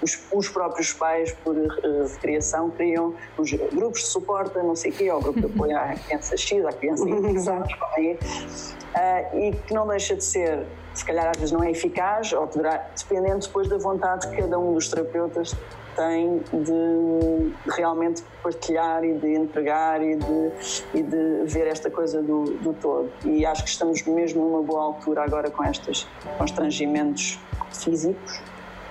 os, 0.02 0.20
os 0.32 0.50
próprios 0.50 0.94
pais, 0.94 1.32
por 1.44 1.56
uh, 1.56 1.76
criação, 2.22 2.70
criam 2.72 3.14
os 3.38 3.52
grupos 3.52 4.02
de 4.02 4.08
suporte, 4.08 4.58
não 4.58 4.76
sei 4.76 4.92
o 4.92 4.94
quê, 4.94 5.12
ou 5.12 5.22
grupo 5.22 5.40
de 5.40 5.46
apoio 5.48 5.78
à 5.78 5.94
criança 6.08 6.38
X, 6.38 6.66
à 6.66 6.72
criança 6.72 7.08
Y, 7.08 7.18
uh, 7.18 8.86
e 9.38 9.52
que 9.68 9.74
não 9.74 9.88
deixa 9.88 10.16
de 10.16 10.24
ser, 10.24 10.66
se 10.96 11.06
calhar 11.06 11.30
às 11.30 11.38
vezes 11.38 11.52
não 11.52 11.64
é 11.64 11.72
eficaz, 11.72 12.32
ou 12.34 12.48
poderá, 12.48 12.88
dependendo 12.98 13.40
depois 13.46 13.68
da 13.68 13.78
vontade 13.78 14.28
que 14.30 14.38
cada 14.38 14.58
um 14.58 14.74
dos 14.74 14.88
terapeutas 14.88 15.56
tem 15.96 16.42
de, 16.52 17.54
realmente 17.72 18.24
partilhar 18.44 19.04
e 19.04 19.14
de 19.14 19.34
entregar 19.34 20.02
e 20.02 20.16
de, 20.16 20.52
e 20.94 21.04
de 21.04 21.44
ver 21.46 21.68
esta 21.68 21.90
coisa 21.90 22.22
do, 22.22 22.46
do 22.58 22.74
todo. 22.74 23.10
E 23.24 23.46
acho 23.46 23.64
que 23.64 23.70
estamos 23.70 24.04
mesmo 24.04 24.44
numa 24.44 24.62
boa 24.62 24.84
altura 24.84 25.24
agora 25.24 25.50
com 25.50 25.64
estes 25.64 26.08
constrangimentos 26.38 27.40
físicos. 27.72 28.42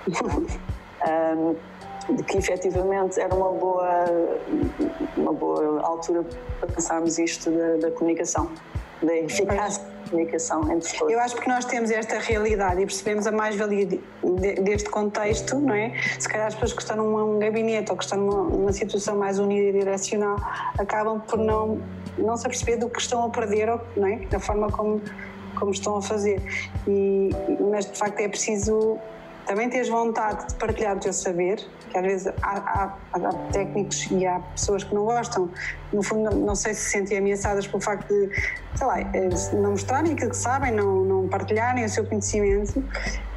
um, 1.37 1.55
de 2.13 2.21
que 2.21 2.37
efetivamente 2.37 3.19
era 3.19 3.33
uma 3.33 3.51
boa, 3.51 4.05
uma 5.17 5.33
boa 5.33 5.81
altura 5.81 6.23
para 6.59 6.71
pensarmos 6.71 7.17
isto 7.17 7.49
da, 7.49 7.77
da 7.77 7.91
comunicação, 7.91 8.51
da 9.01 9.15
eficácia 9.15 9.83
comunicação 10.09 10.61
entre 10.71 10.97
todos. 10.97 11.13
Eu 11.13 11.19
acho 11.19 11.35
que 11.35 11.47
nós 11.47 11.65
temos 11.65 11.91
esta 11.91 12.19
realidade 12.19 12.81
e 12.81 12.85
percebemos 12.85 13.27
a 13.27 13.31
mais-valia 13.31 13.85
de, 13.85 13.99
de, 14.23 14.55
deste 14.61 14.89
contexto, 14.89 15.59
não 15.59 15.73
é? 15.73 15.93
Se 16.19 16.27
calhar 16.27 16.47
as 16.47 16.53
pessoas 16.53 16.73
que 16.73 16.81
estão 16.81 16.97
num 16.97 17.39
gabinete 17.39 17.91
ou 17.91 17.97
que 17.97 18.03
estão 18.03 18.19
numa, 18.19 18.43
numa 18.43 18.73
situação 18.73 19.17
mais 19.17 19.39
unidirecional 19.39 20.37
acabam 20.77 21.19
por 21.19 21.39
não, 21.39 21.79
não 22.17 22.37
se 22.37 22.45
aperceber 22.45 22.79
do 22.79 22.89
que 22.89 22.99
estão 22.99 23.23
a 23.25 23.29
perder, 23.29 23.67
não 23.95 24.07
é? 24.07 24.17
Da 24.29 24.39
forma 24.39 24.71
como, 24.71 25.01
como 25.57 25.71
estão 25.71 25.97
a 25.97 26.01
fazer. 26.01 26.41
E, 26.87 27.29
mas 27.71 27.85
de 27.85 27.97
facto 27.97 28.19
é 28.19 28.27
preciso 28.27 28.99
também 29.45 29.69
tens 29.69 29.89
vontade 29.89 30.47
de 30.47 30.55
partilhar 30.55 30.97
o 30.97 30.99
teu 30.99 31.13
saber, 31.13 31.59
que 31.91 31.97
às 31.97 32.03
vezes 32.03 32.27
há, 32.41 32.57
há, 32.57 32.97
há, 33.13 33.33
técnicos 33.51 34.09
e 34.11 34.25
há 34.25 34.39
pessoas 34.39 34.83
que 34.83 34.93
não 34.93 35.05
gostam, 35.05 35.49
no 35.93 36.01
fundo 36.03 36.35
não 36.35 36.55
sei 36.55 36.73
se 36.73 36.85
se 36.85 36.91
sentem 36.91 37.17
ameaçadas 37.17 37.67
pelo 37.67 37.81
facto 37.81 38.07
de, 38.07 38.29
sei 38.75 38.87
lá, 38.87 38.99
eh, 38.99 39.29
não 39.53 39.71
mostrarem 39.71 40.13
aquilo 40.13 40.29
que 40.29 40.37
sabem, 40.37 40.71
não, 40.71 41.03
não 41.03 41.27
partilharem 41.27 41.83
o 41.83 41.89
seu 41.89 42.05
conhecimento, 42.05 42.83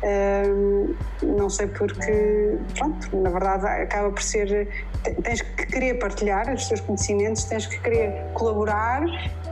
um, 0.02 0.94
não 1.22 1.48
sei 1.48 1.66
porque, 1.66 2.56
pronto, 2.76 3.16
na 3.16 3.30
verdade 3.30 3.66
acaba 3.66 4.10
por 4.10 4.22
ser, 4.22 4.68
tens 5.22 5.42
que 5.42 5.66
querer 5.66 5.94
partilhar 5.94 6.52
os 6.52 6.68
teus 6.68 6.80
conhecimentos, 6.80 7.44
tens 7.44 7.66
que 7.66 7.78
querer 7.80 8.24
colaborar 8.34 9.02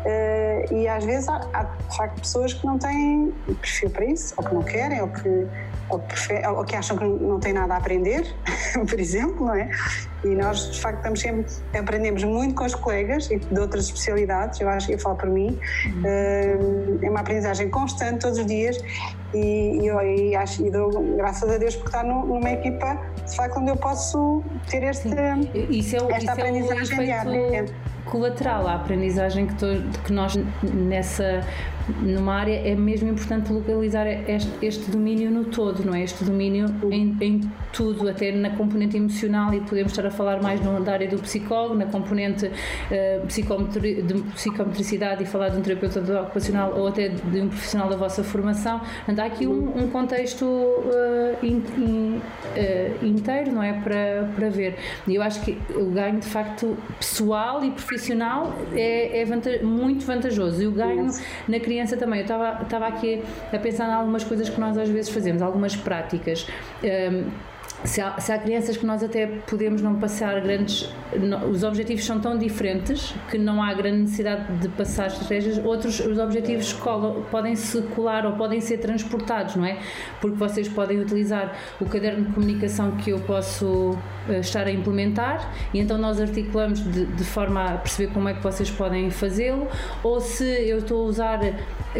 uh, 0.06 0.74
e 0.74 0.88
às 0.88 1.04
vezes 1.04 1.28
há, 1.28 1.40
há 1.52 1.64
de 1.64 1.96
facto 1.96 2.20
pessoas 2.20 2.54
que 2.54 2.64
não 2.66 2.78
têm 2.78 3.34
perfil 3.60 3.90
para 3.90 4.04
isso, 4.04 4.34
ou 4.36 4.44
que 4.44 4.54
não 4.54 4.62
querem, 4.62 5.00
ou 5.02 5.08
que 5.08 5.46
ou, 5.88 6.02
ou 6.56 6.64
que 6.64 6.74
acham 6.74 6.96
que 6.96 7.04
não 7.04 7.38
têm 7.38 7.52
nada 7.52 7.74
a 7.74 7.76
aprender, 7.76 8.26
por 8.88 8.98
exemplo, 8.98 9.46
não 9.46 9.54
é? 9.54 9.70
E 10.24 10.28
nós, 10.28 10.72
de 10.72 10.80
facto, 10.80 10.98
estamos 10.98 11.20
sempre, 11.20 11.46
aprendemos 11.78 12.24
muito 12.24 12.54
com 12.54 12.64
os 12.64 12.74
colegas 12.74 13.30
e 13.30 13.38
de 13.38 13.60
outras 13.60 13.84
especialidades, 13.84 14.60
eu 14.60 14.68
acho 14.68 14.88
que 14.88 14.94
eu 14.94 14.98
falo 14.98 15.16
por 15.16 15.28
mim, 15.28 15.58
eh, 16.04 16.56
é 17.02 17.10
uma 17.10 17.20
aprendizagem 17.20 17.70
constante 17.70 18.20
todos 18.20 18.38
os 18.38 18.46
dias 18.46 18.76
e, 19.32 19.78
e 19.80 19.86
eu 19.86 20.00
e 20.00 20.34
acho, 20.34 20.66
e 20.66 20.70
dou 20.70 20.90
graças 21.16 21.48
a 21.48 21.58
Deus 21.58 21.76
por 21.76 21.86
estar 21.86 22.02
numa 22.02 22.50
equipa, 22.50 22.98
de 23.24 23.36
facto, 23.36 23.58
onde 23.58 23.70
eu 23.70 23.76
posso 23.76 24.42
ter 24.68 24.82
este, 24.82 25.08
isso 25.70 25.94
é 25.96 25.98
esta 25.98 26.18
isso 26.18 26.30
aprendizagem 26.30 26.98
é 26.98 27.04
diária. 27.04 27.66
Colateral, 28.06 28.66
a 28.66 28.74
aprendizagem 28.74 29.46
que, 29.46 29.54
to, 29.56 29.66
que 30.04 30.12
nós 30.12 30.36
nessa 30.62 31.44
numa 32.02 32.34
área 32.34 32.54
é 32.68 32.74
mesmo 32.74 33.08
importante 33.08 33.52
localizar 33.52 34.06
este, 34.06 34.50
este 34.60 34.90
domínio 34.90 35.30
no 35.30 35.44
todo, 35.44 35.84
não 35.84 35.94
é? 35.94 36.02
Este 36.02 36.24
domínio 36.24 36.66
em, 36.90 37.16
em, 37.20 37.40
tudo, 37.72 38.08
até 38.08 38.32
na 38.32 38.50
componente 38.50 38.96
emocional 38.96 39.54
e 39.54 39.60
podemos 39.60 39.92
estar 39.92 40.06
a 40.06 40.10
falar 40.10 40.42
mais 40.42 40.60
no, 40.60 40.82
da 40.82 40.92
área 40.92 41.08
do 41.08 41.18
psicólogo, 41.18 41.74
na 41.74 41.86
componente 41.86 42.46
uh, 42.46 43.26
psicometri, 43.26 44.02
de 44.02 44.14
psicometricidade 44.14 45.22
e 45.22 45.26
falar 45.26 45.50
de 45.50 45.58
um 45.58 45.62
terapeuta 45.62 46.00
ocupacional 46.22 46.74
ou 46.76 46.88
até 46.88 47.08
de 47.08 47.40
um 47.40 47.48
profissional 47.48 47.88
da 47.88 47.96
vossa 47.96 48.24
formação. 48.24 48.80
Portanto, 48.80 49.20
há 49.20 49.24
aqui 49.26 49.46
um, 49.46 49.78
um 49.78 49.88
contexto 49.88 50.44
uh, 50.44 51.44
in, 51.44 51.62
in, 51.78 52.16
uh, 52.16 53.06
inteiro, 53.06 53.52
não 53.52 53.62
é? 53.62 53.74
Para, 53.74 54.28
para 54.34 54.48
ver. 54.48 54.76
E 55.06 55.14
eu 55.14 55.22
acho 55.22 55.40
que 55.42 55.56
o 55.74 55.90
ganho, 55.90 56.18
de 56.18 56.26
facto, 56.26 56.76
pessoal 56.98 57.62
e 57.64 57.70
profissional 57.70 57.95
é, 58.74 59.20
é 59.20 59.24
vanta 59.24 59.62
muito 59.62 60.04
vantajoso. 60.04 60.62
E 60.62 60.66
o 60.66 60.72
ganho 60.72 61.08
na 61.48 61.60
criança 61.60 61.96
também, 61.96 62.20
eu 62.20 62.24
estava 62.24 62.86
aqui 62.86 63.22
a 63.52 63.58
pensar 63.58 63.88
em 63.88 63.94
algumas 63.94 64.24
coisas 64.24 64.48
que 64.48 64.60
nós 64.60 64.76
às 64.76 64.88
vezes 64.88 65.10
fazemos, 65.10 65.42
algumas 65.42 65.76
práticas. 65.76 66.46
Um, 66.82 67.55
se 67.84 68.00
há, 68.00 68.18
se 68.18 68.32
há, 68.32 68.38
crianças 68.38 68.76
que 68.76 68.86
nós 68.86 69.02
até 69.02 69.26
podemos 69.26 69.82
não 69.82 69.96
passar 69.96 70.40
grandes. 70.40 70.90
Não, 71.18 71.50
os 71.50 71.62
objetivos 71.62 72.04
são 72.04 72.20
tão 72.20 72.36
diferentes 72.36 73.14
que 73.30 73.38
não 73.38 73.62
há 73.62 73.72
grande 73.74 73.98
necessidade 73.98 74.52
de 74.58 74.68
passar 74.70 75.08
estratégias, 75.08 75.58
outros 75.58 76.00
os 76.00 76.18
objetivos 76.18 76.74
podem 77.30 77.54
se 77.54 77.82
colar 77.82 78.26
ou 78.26 78.32
podem 78.32 78.60
ser 78.60 78.78
transportados, 78.78 79.56
não 79.56 79.64
é? 79.64 79.78
Porque 80.20 80.36
vocês 80.36 80.68
podem 80.68 81.00
utilizar 81.00 81.56
o 81.80 81.84
caderno 81.86 82.24
de 82.26 82.32
comunicação 82.32 82.92
que 82.92 83.10
eu 83.10 83.20
posso 83.20 83.90
uh, 84.28 84.32
estar 84.40 84.66
a 84.66 84.70
implementar 84.70 85.52
e 85.72 85.78
então 85.78 85.98
nós 85.98 86.20
articulamos 86.20 86.82
de, 86.82 87.06
de 87.06 87.24
forma 87.24 87.64
a 87.64 87.78
perceber 87.78 88.12
como 88.12 88.28
é 88.28 88.34
que 88.34 88.42
vocês 88.42 88.70
podem 88.70 89.10
fazê-lo, 89.10 89.68
ou 90.02 90.20
se 90.20 90.44
eu 90.44 90.78
estou 90.78 91.04
a 91.04 91.08
usar 91.08 91.40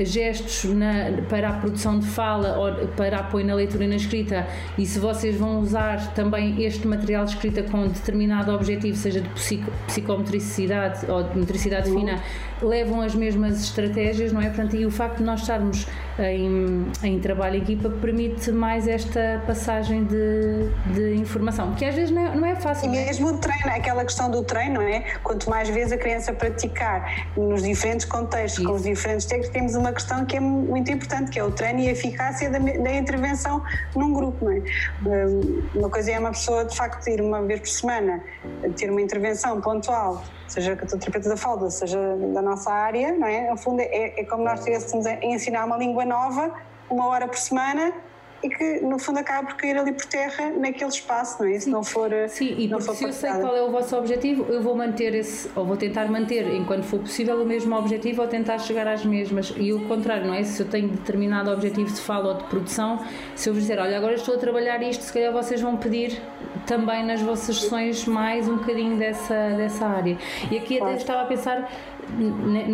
gestos 0.04 0.64
na, 0.64 1.22
para 1.28 1.50
a 1.50 1.52
produção 1.54 1.98
de 1.98 2.06
fala 2.06 2.56
ou 2.58 2.88
para 2.88 3.18
apoio 3.18 3.46
na 3.46 3.54
leitura 3.54 3.84
e 3.84 3.88
na 3.88 3.96
escrita 3.96 4.46
e 4.76 4.84
se 4.84 4.98
vocês 4.98 5.36
vão 5.36 5.65
usar 5.66 6.14
também 6.14 6.62
este 6.62 6.86
material 6.86 7.24
de 7.24 7.32
escrita 7.32 7.62
com 7.62 7.88
determinado 7.88 8.52
objetivo, 8.52 8.96
seja 8.96 9.20
de 9.20 9.28
psico, 9.30 9.70
psicometricidade 9.86 11.10
ou 11.10 11.22
de 11.24 11.38
metricidade 11.38 11.90
uhum. 11.90 12.00
fina, 12.00 12.22
levam 12.62 13.02
as 13.02 13.14
mesmas 13.14 13.62
estratégias, 13.62 14.32
não 14.32 14.40
é? 14.40 14.46
Portanto, 14.46 14.76
e 14.76 14.86
o 14.86 14.90
facto 14.90 15.18
de 15.18 15.24
nós 15.24 15.40
estarmos 15.40 15.86
em, 16.18 16.86
em 17.02 17.18
trabalho 17.20 17.56
em 17.56 17.62
equipa 17.62 17.90
permite 17.90 18.50
mais 18.50 18.88
esta 18.88 19.42
passagem 19.46 20.04
de, 20.04 20.70
de 20.94 21.14
informação, 21.16 21.74
que 21.74 21.84
às 21.84 21.94
vezes 21.94 22.10
não 22.10 22.26
é, 22.26 22.34
não 22.34 22.46
é 22.46 22.56
fácil. 22.56 22.92
E 22.92 22.96
é? 22.96 23.06
mesmo 23.06 23.28
o 23.28 23.38
treino, 23.38 23.68
aquela 23.68 24.04
questão 24.04 24.30
do 24.30 24.42
treino, 24.42 24.76
não 24.76 24.82
é? 24.82 25.00
Quanto 25.22 25.50
mais 25.50 25.68
vezes 25.68 25.92
a 25.92 25.98
criança 25.98 26.32
praticar 26.32 27.26
nos 27.36 27.62
diferentes 27.62 28.06
contextos, 28.06 28.60
Isso. 28.60 28.68
com 28.68 28.74
os 28.74 28.82
diferentes 28.82 29.26
técnicos, 29.26 29.52
temos 29.52 29.74
uma 29.74 29.92
questão 29.92 30.24
que 30.24 30.36
é 30.36 30.40
muito 30.40 30.90
importante, 30.90 31.30
que 31.30 31.38
é 31.38 31.44
o 31.44 31.50
treino 31.50 31.80
e 31.80 31.88
a 31.88 31.92
eficácia 31.92 32.50
da, 32.50 32.58
da 32.58 32.94
intervenção 32.94 33.62
num 33.94 34.12
grupo, 34.12 34.44
não 34.44 34.52
é? 34.52 34.62
Hum, 35.26 35.55
uma 35.74 35.90
coisa 35.90 36.12
é 36.12 36.18
uma 36.18 36.30
pessoa, 36.30 36.64
de 36.64 36.76
facto, 36.76 37.08
ir 37.08 37.20
uma 37.20 37.42
vez 37.42 37.60
por 37.60 37.68
semana, 37.68 38.22
ter 38.76 38.90
uma 38.90 39.00
intervenção 39.00 39.60
pontual 39.60 40.22
seja 40.48 40.76
terapeuta 40.76 41.28
da 41.28 41.36
falda, 41.36 41.70
seja 41.70 41.98
da 42.32 42.40
nossa 42.40 42.70
área, 42.72 43.12
não 43.12 43.26
é? 43.26 43.50
No 43.50 43.56
fundo, 43.56 43.80
é, 43.80 44.20
é 44.20 44.24
como 44.24 44.44
nós 44.44 44.60
estivéssemos 44.60 45.06
a 45.06 45.14
ensinar 45.24 45.64
uma 45.64 45.76
língua 45.76 46.04
nova, 46.04 46.52
uma 46.88 47.08
hora 47.08 47.26
por 47.26 47.36
semana, 47.36 47.92
e 48.42 48.48
que 48.48 48.80
no 48.80 48.98
fundo 48.98 49.18
acaba 49.18 49.48
por 49.48 49.56
cair 49.56 49.76
ali 49.76 49.92
por 49.92 50.04
terra 50.06 50.50
naquele 50.50 50.90
espaço, 50.90 51.42
não 51.42 51.48
é? 51.48 51.58
Se 51.58 51.70
não 51.70 51.82
for. 51.82 52.10
Sim, 52.28 52.54
e 52.58 52.68
não 52.68 52.80
for 52.80 52.94
se 52.94 53.04
eu 53.04 53.12
sei 53.12 53.30
qual 53.30 53.56
é 53.56 53.62
o 53.62 53.70
vosso 53.70 53.96
objetivo, 53.96 54.44
eu 54.48 54.62
vou 54.62 54.76
manter 54.76 55.14
esse, 55.14 55.50
ou 55.54 55.64
vou 55.64 55.76
tentar 55.76 56.06
manter, 56.06 56.46
enquanto 56.54 56.84
for 56.84 57.00
possível, 57.00 57.40
o 57.42 57.46
mesmo 57.46 57.76
objetivo 57.76 58.22
ou 58.22 58.28
tentar 58.28 58.58
chegar 58.58 58.86
às 58.86 59.04
mesmas. 59.04 59.52
E 59.56 59.72
o 59.72 59.86
contrário, 59.86 60.26
não 60.26 60.34
é? 60.34 60.42
Se 60.42 60.62
eu 60.62 60.68
tenho 60.68 60.88
determinado 60.88 61.50
objetivo 61.50 61.92
de 61.92 62.00
fala 62.00 62.28
ou 62.28 62.34
de 62.34 62.44
produção, 62.44 63.04
se 63.34 63.48
eu 63.48 63.54
vos 63.54 63.62
dizer, 63.62 63.78
olha, 63.78 63.96
agora 63.96 64.14
estou 64.14 64.34
a 64.34 64.38
trabalhar 64.38 64.82
isto, 64.82 65.02
se 65.02 65.12
calhar 65.12 65.32
vocês 65.32 65.60
vão 65.60 65.76
pedir 65.76 66.20
também 66.66 67.04
nas 67.04 67.22
vossas 67.22 67.60
sessões 67.60 68.06
mais 68.06 68.48
um 68.48 68.56
bocadinho 68.56 68.96
dessa, 68.96 69.50
dessa 69.56 69.86
área. 69.86 70.18
E 70.50 70.58
aqui 70.58 70.80
até 70.80 70.94
estava 70.94 71.22
a 71.22 71.26
pensar 71.26 71.70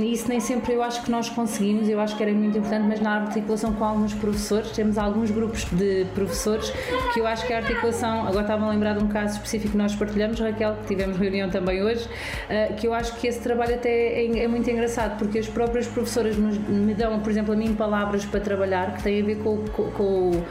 isso 0.05 0.29
nem 0.29 0.41
sempre 0.41 0.75
eu 0.75 0.83
acho 0.83 1.03
que 1.03 1.11
nós 1.11 1.29
conseguimos, 1.29 1.89
eu 1.89 1.99
acho 2.01 2.17
que 2.17 2.23
era 2.23 2.33
muito 2.33 2.59
importante, 2.59 2.87
mas 2.87 3.01
na 3.01 3.23
articulação 3.23 3.73
com 3.73 3.85
alguns 3.85 4.15
professores, 4.15 4.71
temos 4.71 4.99
alguns 4.99 5.31
grupos 5.31 5.65
de 5.73 6.07
professores 6.15 6.71
que 7.13 7.21
eu 7.21 7.27
acho 7.27 7.47
que 7.47 7.53
a 7.53 7.59
articulação, 7.59 8.27
agora 8.27 8.43
estava 8.43 8.67
a 8.67 8.71
lembrar 8.71 8.97
de 8.97 9.05
um 9.05 9.09
caso 9.09 9.37
específico 9.37 9.73
que 9.73 9.79
nós 9.79 9.95
partilhamos, 9.95 10.39
Raquel, 10.39 10.77
que 10.83 10.89
tivemos 10.89 11.17
reunião 11.17 11.49
também 11.49 11.83
hoje, 11.83 12.07
eh, 12.49 12.75
que 12.77 12.87
eu 12.87 12.95
acho 12.95 13.17
que 13.17 13.27
esse 13.27 13.41
trabalho 13.41 13.75
até 13.75 13.91
é, 13.91 14.45
é 14.45 14.49
muito 14.49 14.71
engraçado, 14.71 15.19
porque 15.19 15.39
as 15.39 15.49
próprias 15.49 15.87
professoras 15.87 16.37
me 16.37 16.95
dão, 16.95 17.21
por 17.21 17.31
exemplo, 17.31 17.55
a 17.55 17.57
mim 17.57 17.75
palavras 17.75 18.25
para 18.25 18.41
trabalhar 18.41 18.95
que 18.95 19.03
têm 19.03 19.23
a 19.23 19.25
ver 19.25 19.39
com, 19.39 19.65
com, 19.69 19.91
com 19.93 20.43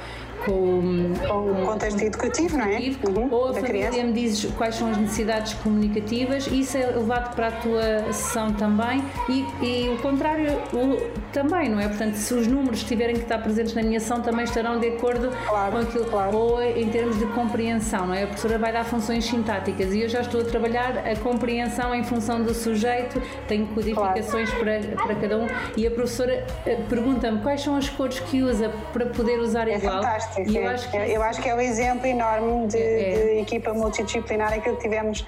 com, 0.45 1.13
com 1.27 1.63
o 1.63 1.65
contexto 1.65 2.01
educativo, 2.01 2.57
não 2.57 2.65
é? 2.65 2.77
Uhum, 2.77 3.27
ou 3.31 3.49
a 3.49 3.53
família 3.53 3.89
criança. 3.89 4.03
me 4.03 4.13
diz 4.13 4.45
quais 4.57 4.75
são 4.75 4.89
as 4.89 4.97
necessidades 4.97 5.53
comunicativas, 5.55 6.47
isso 6.47 6.77
é 6.77 6.87
levado 6.87 7.35
para 7.35 7.47
a 7.47 7.51
tua 7.51 8.13
sessão 8.13 8.53
também 8.53 9.03
e, 9.29 9.45
e 9.61 9.89
o 9.89 9.97
contrário 10.01 10.51
o, 10.73 10.97
também, 11.31 11.69
não 11.69 11.79
é? 11.79 11.87
Portanto, 11.87 12.15
se 12.15 12.33
os 12.33 12.47
números 12.47 12.83
tiverem 12.83 13.15
que 13.15 13.23
estar 13.23 13.39
presentes 13.39 13.73
na 13.73 13.81
minha 13.81 13.99
sessão 13.99 14.21
também 14.21 14.45
estarão 14.45 14.79
de 14.79 14.87
acordo 14.87 15.31
claro, 15.47 15.71
com 15.71 15.77
aquilo, 15.77 16.05
claro. 16.05 16.37
ou 16.37 16.63
em 16.63 16.89
termos 16.89 17.17
de 17.17 17.25
compreensão, 17.27 18.07
não 18.07 18.13
é? 18.13 18.23
A 18.23 18.27
professora 18.27 18.57
vai 18.57 18.71
dar 18.71 18.83
funções 18.83 19.25
sintáticas 19.25 19.93
e 19.93 20.01
eu 20.01 20.09
já 20.09 20.21
estou 20.21 20.41
a 20.41 20.43
trabalhar 20.43 20.97
a 20.99 21.15
compreensão 21.17 21.93
em 21.93 22.03
função 22.03 22.41
do 22.41 22.53
sujeito, 22.53 23.21
tenho 23.47 23.67
codificações 23.67 24.49
claro. 24.49 24.87
para, 24.87 25.03
para 25.03 25.15
cada 25.15 25.37
um 25.37 25.47
e 25.77 25.87
a 25.87 25.91
professora 25.91 26.45
eh, 26.65 26.77
pergunta-me 26.89 27.41
quais 27.41 27.61
são 27.61 27.75
as 27.75 27.89
cores 27.89 28.19
que 28.19 28.41
usa 28.41 28.69
para 28.91 29.05
poder 29.05 29.39
usar 29.39 29.67
é 29.67 29.77
igual. 29.77 30.01
Fantástico, 30.01 30.30
e 30.37 30.55
eu, 30.55 30.63
é. 30.63 30.73
acho 30.73 30.89
que, 30.89 30.97
eu 30.97 31.23
acho 31.23 31.41
que 31.41 31.49
é 31.49 31.55
um 31.55 31.61
exemplo 31.61 32.05
enorme 32.05 32.67
de, 32.67 32.77
é, 32.77 33.13
é. 33.13 33.35
de 33.35 33.41
equipa 33.41 33.73
multidisciplinar 33.73 34.53
aquilo 34.53 34.75
que 34.75 34.83
tivemos 34.83 35.25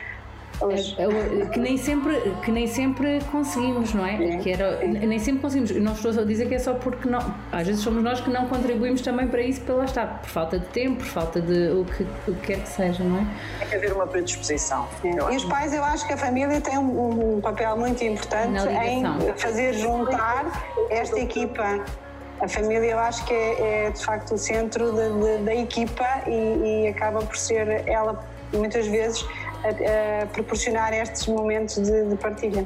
é, 0.62 1.42
é 1.42 1.46
que 1.48 1.60
nem 1.60 1.78
sempre 1.78 2.22
que 2.44 2.52
nem 2.52 2.68
sempre 2.68 3.20
conseguimos 3.32 3.94
não 3.94 4.06
é, 4.06 4.38
que 4.38 4.52
era 4.52 4.80
nem 4.86 5.20
sempre 5.20 5.42
conseguimos. 5.42 5.72
Não 5.72 5.94
estou 5.94 6.12
a 6.12 6.24
dizer 6.24 6.48
que 6.48 6.56
é 6.56 6.60
só 6.60 6.74
porque 6.74 7.10
não 7.10 7.20
às 7.52 7.68
vezes 7.68 7.82
somos 7.82 8.04
nós 8.04 8.22
que 8.22 8.30
não 8.30 8.48
contribuímos 8.48 9.02
também 9.02 9.28
para 9.28 9.42
isso 9.42 9.62
pela 9.62 9.84
está 9.86 10.06
por 10.06 10.30
falta 10.30 10.60
de 10.60 10.66
tempo 10.68 10.98
por 10.98 11.06
falta 11.06 11.42
de 11.42 11.70
o 11.72 11.86
que, 11.86 12.04
o 12.30 12.36
que 12.36 12.48
quer 12.48 12.60
que 12.60 12.70
seja 12.70 13.04
não 13.04 13.20
é? 13.20 13.28
Tem 13.60 13.68
que 13.70 13.76
haver 13.76 13.94
uma 13.94 14.08
predisposição. 14.08 14.88
É. 15.04 15.34
e 15.34 15.36
os 15.36 15.46
pais 15.46 15.74
eu 15.74 15.84
acho 15.84 16.06
que 16.06 16.14
a 16.14 16.18
família 16.18 16.62
tem 16.62 16.78
um, 16.78 17.36
um 17.36 17.42
papel 17.42 17.76
muito 17.78 18.04
importante 18.04 18.62
em 18.86 19.04
fazer 19.36 19.74
juntar 19.74 20.46
esta 20.90 21.20
equipa 21.20 21.84
a 22.42 22.48
família 22.48 22.92
eu 22.92 23.00
acho 23.00 23.26
que 23.26 23.34
é, 23.34 23.86
é 23.86 23.90
de 23.92 24.04
facto 24.04 24.34
o 24.34 24.38
centro 24.38 24.92
de, 24.92 25.38
de, 25.38 25.44
da 25.44 25.56
equipa 25.56 26.06
e, 26.28 26.86
e, 26.86 26.88
acaba 26.88 27.20
por 27.22 27.38
ser 27.38 27.88
ela 27.88 28.24
muitas 28.52 28.88
vezes 28.88 29.26
a, 29.64 30.24
a 30.24 30.26
proporcionar 30.28 30.94
estes 30.94 31.26
momentos 31.28 31.76
de, 31.76 32.10
de, 32.10 32.16
partilha. 32.18 32.66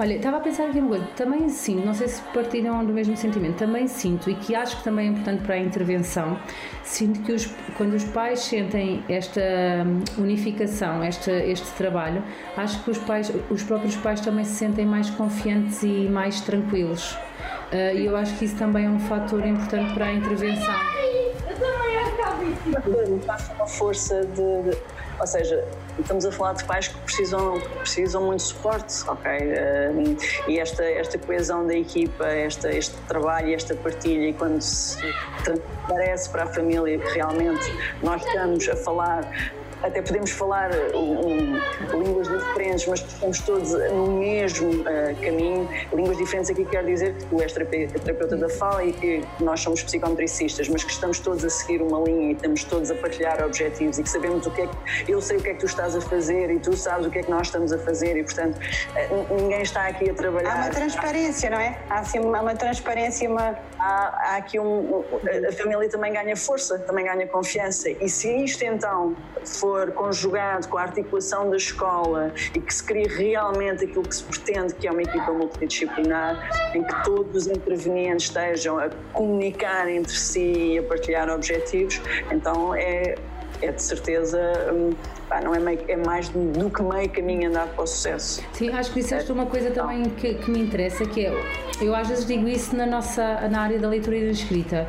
Olha, 0.00 0.14
estava 0.14 0.36
a 0.36 0.40
pensar 0.40 0.68
aqui 0.68 0.78
uma 0.78 0.90
coisa, 0.90 1.06
também 1.16 1.48
sinto, 1.48 1.84
não 1.84 1.92
sei 1.92 2.06
se 2.06 2.22
partilham 2.32 2.84
do 2.84 2.92
mesmo 2.92 3.16
sentimento, 3.16 3.56
também 3.56 3.88
sinto 3.88 4.30
e 4.30 4.34
que 4.36 4.54
acho 4.54 4.78
que 4.78 4.84
também 4.84 5.08
é 5.08 5.10
importante 5.10 5.42
para 5.42 5.56
a 5.56 5.58
intervenção, 5.58 6.38
sinto 6.84 7.20
que 7.22 7.32
os, 7.32 7.46
quando 7.76 7.94
os 7.94 8.04
pais 8.04 8.40
sentem 8.40 9.02
esta 9.08 9.40
hum, 9.40 10.04
unificação, 10.22 11.02
este, 11.02 11.30
este 11.32 11.68
trabalho, 11.72 12.22
acho 12.56 12.82
que 12.84 12.92
os 12.92 12.98
pais, 12.98 13.32
os 13.50 13.62
próprios 13.64 13.96
pais 13.96 14.20
também 14.20 14.44
se 14.44 14.54
sentem 14.54 14.86
mais 14.86 15.10
confiantes 15.10 15.82
e 15.82 16.08
mais 16.08 16.40
tranquilos 16.42 17.18
e 17.72 18.06
eu 18.06 18.16
acho 18.16 18.36
que 18.36 18.44
isso 18.44 18.56
também 18.56 18.86
é 18.86 18.88
um 18.88 19.00
fator 19.00 19.44
importante 19.46 19.92
para 19.94 20.06
a 20.06 20.12
intervenção. 20.12 20.74
Passa 23.26 23.52
uma 23.52 23.66
força 23.66 24.24
de, 24.24 24.76
Ou 25.20 25.26
seja, 25.26 25.64
estamos 25.98 26.24
a 26.24 26.32
falar 26.32 26.52
de 26.52 26.64
pais 26.64 26.88
que 26.88 26.98
precisam, 27.00 27.60
precisam 27.80 28.22
muito 28.22 28.40
de 28.40 28.46
suporte, 28.46 28.94
ok? 29.08 29.30
Uh, 29.32 30.16
e 30.46 30.58
esta, 30.58 30.84
esta 30.84 31.18
coesão 31.18 31.66
da 31.66 31.74
equipa, 31.74 32.26
esta, 32.26 32.70
este 32.70 32.96
trabalho, 33.08 33.52
esta 33.52 33.74
partilha, 33.74 34.28
e 34.28 34.32
quando 34.32 34.60
se 34.60 34.96
parece 35.88 36.30
para 36.30 36.44
a 36.44 36.46
família 36.46 36.98
que 36.98 37.14
realmente 37.14 37.64
nós 38.02 38.24
estamos 38.24 38.68
a 38.68 38.76
falar 38.76 39.28
até 39.82 40.02
podemos 40.02 40.30
falar 40.30 40.70
um, 40.94 41.54
línguas 42.02 42.28
diferentes, 42.28 42.86
mas 42.86 43.00
estamos 43.00 43.40
todos 43.40 43.72
no 43.92 44.18
mesmo 44.18 44.68
uh, 44.70 44.84
caminho. 45.22 45.68
Línguas 45.92 46.16
diferentes 46.16 46.50
aqui 46.50 46.64
quer 46.64 46.84
dizer 46.84 47.14
que 47.14 47.24
tu 47.26 47.40
és 47.40 47.52
terapeuta 47.52 48.36
da 48.36 48.48
fala 48.48 48.84
e 48.84 48.92
que 48.92 49.24
nós 49.40 49.60
somos 49.60 49.82
psicometricistas, 49.82 50.68
mas 50.68 50.84
que 50.84 50.90
estamos 50.90 51.18
todos 51.20 51.44
a 51.44 51.50
seguir 51.50 51.82
uma 51.82 52.00
linha 52.00 52.30
e 52.30 52.32
estamos 52.32 52.64
todos 52.64 52.90
a 52.90 52.94
partilhar 52.94 53.42
objetivos 53.44 53.98
e 53.98 54.02
que 54.02 54.10
sabemos 54.10 54.46
o 54.46 54.50
que 54.50 54.62
é 54.62 54.66
que 54.66 55.12
eu 55.12 55.20
sei 55.20 55.36
o 55.36 55.42
que 55.42 55.50
é 55.50 55.54
que 55.54 55.60
tu 55.60 55.66
estás 55.66 55.94
a 55.94 56.00
fazer 56.00 56.50
e 56.50 56.58
tu 56.58 56.76
sabes 56.76 57.06
o 57.06 57.10
que 57.10 57.18
é 57.18 57.22
que 57.22 57.30
nós 57.30 57.46
estamos 57.46 57.72
a 57.72 57.78
fazer 57.78 58.16
e, 58.16 58.24
portanto, 58.24 58.58
uh, 58.58 59.34
ninguém 59.40 59.62
está 59.62 59.86
aqui 59.86 60.10
a 60.10 60.14
trabalhar. 60.14 60.52
Há 60.52 60.56
uma 60.56 60.70
transparência, 60.70 61.50
não 61.50 61.58
é? 61.58 61.78
Há 61.88 62.00
assim 62.00 62.18
uma, 62.18 62.40
uma 62.40 62.54
transparência, 62.54 63.28
uma. 63.28 63.56
Há, 63.78 64.32
há 64.32 64.36
aqui 64.36 64.58
um. 64.58 65.04
A 65.48 65.52
família 65.52 65.88
também 65.88 66.12
ganha 66.12 66.36
força, 66.36 66.78
também 66.80 67.04
ganha 67.04 67.26
confiança 67.26 67.90
e 67.90 68.08
se 68.08 68.44
isto 68.44 68.64
então 68.64 69.16
for 69.44 69.67
for 69.68 69.92
conjugado 69.92 70.66
com 70.68 70.78
a 70.78 70.82
articulação 70.82 71.50
da 71.50 71.56
escola 71.56 72.32
e 72.54 72.60
que 72.60 72.72
se 72.72 72.82
crie 72.82 73.06
realmente 73.06 73.84
aquilo 73.84 74.02
que 74.02 74.16
se 74.16 74.24
pretende, 74.24 74.74
que 74.74 74.88
é 74.88 74.90
uma 74.90 75.02
equipa 75.02 75.30
multidisciplinar, 75.30 76.48
em 76.74 76.82
que 76.82 77.04
todos 77.04 77.46
os 77.46 77.46
intervenientes 77.48 78.26
estejam 78.26 78.78
a 78.78 78.88
comunicar 79.12 79.86
entre 79.88 80.12
si 80.12 80.72
e 80.74 80.78
a 80.78 80.82
partilhar 80.82 81.28
objetivos, 81.28 82.00
então 82.30 82.74
é, 82.74 83.16
é 83.60 83.70
de 83.70 83.82
certeza. 83.82 84.40
Hum, 84.72 84.90
pá, 85.28 85.42
não 85.42 85.54
é, 85.54 85.58
meio, 85.58 85.80
é 85.86 85.96
mais 85.96 86.30
do, 86.30 86.50
do, 86.52 86.70
que 86.70 86.82
meio 86.82 87.10
caminho 87.10 87.50
andado 87.50 87.74
para 87.74 87.84
o 87.84 87.86
sucesso. 87.86 88.42
Sim, 88.54 88.70
acho 88.70 88.90
que 88.92 89.02
disseste 89.02 89.30
uma 89.30 89.44
coisa 89.44 89.70
também 89.70 90.04
que, 90.04 90.34
que 90.34 90.50
me 90.50 90.60
interessa, 90.60 91.04
que 91.04 91.26
é, 91.26 91.44
eu 91.78 91.94
às 91.94 92.08
vezes 92.08 92.24
digo 92.24 92.48
isso 92.48 92.74
na 92.74 92.86
nossa, 92.86 93.46
na 93.48 93.60
área 93.60 93.78
da 93.78 93.88
leitura 93.88 94.16
e 94.16 94.24
da 94.24 94.32
escrita. 94.32 94.88